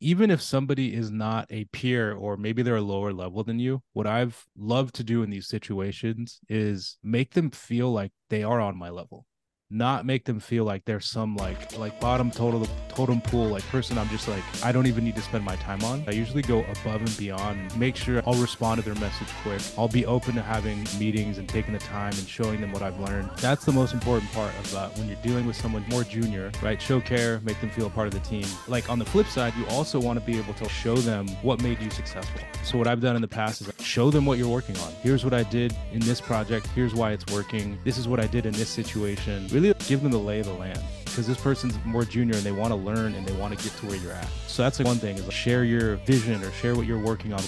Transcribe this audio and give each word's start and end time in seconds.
even 0.00 0.30
if 0.30 0.40
somebody 0.42 0.94
is 0.94 1.10
not 1.10 1.46
a 1.50 1.64
peer 1.66 2.12
or 2.12 2.36
maybe 2.36 2.62
they're 2.62 2.76
a 2.76 2.82
lower 2.82 3.12
level 3.12 3.44
than 3.44 3.58
you, 3.58 3.82
what 3.92 4.06
I've 4.06 4.46
loved 4.56 4.94
to 4.96 5.04
do 5.04 5.22
in 5.22 5.30
these 5.30 5.48
situations 5.48 6.40
is 6.48 6.98
make 7.02 7.34
them 7.34 7.50
feel 7.50 7.92
like 7.92 8.12
they 8.30 8.42
are 8.42 8.60
on 8.60 8.76
my 8.76 8.90
level 8.90 9.26
not 9.70 10.06
make 10.06 10.24
them 10.24 10.38
feel 10.38 10.62
like 10.64 10.84
they're 10.84 11.00
some 11.00 11.34
like 11.34 11.76
like 11.76 11.98
bottom 11.98 12.30
total 12.30 12.64
totem 12.88 13.20
pool 13.20 13.48
like 13.48 13.64
person 13.64 13.98
i'm 13.98 14.08
just 14.10 14.28
like 14.28 14.42
i 14.62 14.70
don't 14.70 14.86
even 14.86 15.02
need 15.04 15.16
to 15.16 15.20
spend 15.20 15.44
my 15.44 15.56
time 15.56 15.82
on. 15.82 16.04
I 16.06 16.12
usually 16.12 16.42
go 16.42 16.60
above 16.60 17.00
and 17.00 17.18
beyond 17.18 17.58
and 17.58 17.76
make 17.76 17.96
sure 17.96 18.22
i'll 18.26 18.34
respond 18.34 18.80
to 18.80 18.88
their 18.88 18.98
message 19.00 19.26
quick. 19.42 19.60
I'll 19.76 19.88
be 19.88 20.06
open 20.06 20.36
to 20.36 20.42
having 20.42 20.86
meetings 21.00 21.38
and 21.38 21.48
taking 21.48 21.72
the 21.72 21.80
time 21.80 22.12
and 22.12 22.28
showing 22.28 22.60
them 22.60 22.70
what 22.70 22.82
i've 22.82 22.98
learned. 23.00 23.28
That's 23.38 23.64
the 23.64 23.72
most 23.72 23.92
important 23.92 24.30
part 24.32 24.54
of 24.56 24.70
that 24.70 24.96
when 24.98 25.08
you're 25.08 25.16
dealing 25.16 25.46
with 25.46 25.56
someone 25.56 25.84
more 25.88 26.04
junior 26.04 26.52
right? 26.62 26.80
Show 26.80 27.00
care 27.00 27.40
make 27.40 27.60
them 27.60 27.70
feel 27.70 27.86
a 27.86 27.90
part 27.90 28.06
of 28.06 28.14
the 28.14 28.20
team. 28.20 28.46
Like 28.68 28.88
on 28.88 29.00
the 29.00 29.04
flip 29.04 29.26
side 29.26 29.52
you 29.58 29.66
also 29.66 29.98
want 29.98 30.20
to 30.20 30.24
be 30.24 30.38
able 30.38 30.54
to 30.54 30.68
show 30.68 30.94
them 30.94 31.26
what 31.42 31.60
made 31.60 31.80
you 31.80 31.90
successful. 31.90 32.40
So 32.62 32.78
what 32.78 32.86
i've 32.86 33.00
done 33.00 33.16
in 33.16 33.22
the 33.22 33.28
past 33.28 33.62
is 33.62 33.72
show 33.84 34.12
them 34.12 34.26
what 34.26 34.38
you're 34.38 34.48
working 34.48 34.76
on. 34.78 34.92
Here's 35.02 35.24
what 35.24 35.34
i 35.34 35.42
did 35.42 35.74
in 35.92 35.98
this 36.00 36.20
project. 36.20 36.68
Here's 36.68 36.94
why 36.94 37.10
it's 37.10 37.26
working. 37.34 37.78
This 37.82 37.98
is 37.98 38.06
what 38.06 38.20
i 38.20 38.28
did 38.28 38.46
in 38.46 38.52
this 38.52 38.68
situation 38.68 39.48
really 39.60 39.74
give 39.86 40.02
them 40.02 40.12
the 40.12 40.18
lay 40.18 40.40
of 40.40 40.46
the 40.46 40.52
land 40.52 40.78
because 41.04 41.26
this 41.26 41.40
person's 41.40 41.74
more 41.84 42.04
junior 42.04 42.34
and 42.34 42.44
they 42.44 42.52
want 42.52 42.70
to 42.70 42.76
learn 42.76 43.14
and 43.14 43.26
they 43.26 43.32
want 43.34 43.56
to 43.56 43.64
get 43.64 43.74
to 43.78 43.86
where 43.86 43.96
you're 43.96 44.12
at. 44.12 44.28
So 44.46 44.62
that's 44.62 44.78
like 44.78 44.86
one 44.86 44.98
thing 44.98 45.16
is 45.16 45.32
share 45.32 45.64
your 45.64 45.96
vision 45.96 46.42
or 46.42 46.50
share 46.52 46.74
what 46.74 46.86
you're 46.86 46.98
working 46.98 47.32
on. 47.32 47.42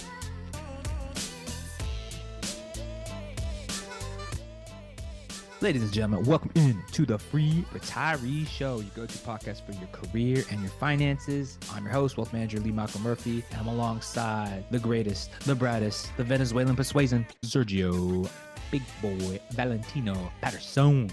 Ladies 5.61 5.83
and 5.83 5.93
gentlemen, 5.93 6.25
welcome 6.25 6.53
in 6.55 6.81
to 6.93 7.05
the 7.05 7.19
Free 7.19 7.65
Retiree 7.75 8.47
Show, 8.47 8.79
your 8.79 8.91
go-to 8.95 9.19
podcast 9.19 9.67
for 9.67 9.73
your 9.73 9.89
career 9.89 10.45
and 10.51 10.61
your 10.63 10.71
finances. 10.71 11.59
I'm 11.75 11.85
your 11.85 11.93
host, 11.93 12.17
wealth 12.17 12.33
manager 12.33 12.61
Lee 12.61 12.71
Michael 12.71 13.01
Murphy, 13.01 13.45
and 13.51 13.61
I'm 13.61 13.67
alongside 13.67 14.65
the 14.71 14.79
greatest, 14.79 15.31
the 15.41 15.57
brightest, 15.57 16.17
the 16.17 16.23
Venezuelan 16.23 16.77
persuasion, 16.77 17.27
Sergio 17.45 18.31
Big 18.71 18.83
Boy 19.03 19.41
Valentino 19.51 20.33
Patterson. 20.41 21.11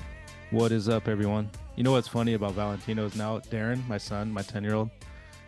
What 0.51 0.71
is 0.71 0.87
up, 0.87 1.07
everyone? 1.07 1.49
You 1.75 1.83
know 1.83 1.93
what's 1.93 2.07
funny 2.07 2.35
about 2.35 2.53
Valentino 2.53 3.05
is 3.05 3.15
now 3.15 3.39
Darren, 3.39 3.85
my 3.87 3.97
son, 3.97 4.31
my 4.31 4.43
10 4.43 4.63
year 4.63 4.75
old, 4.75 4.91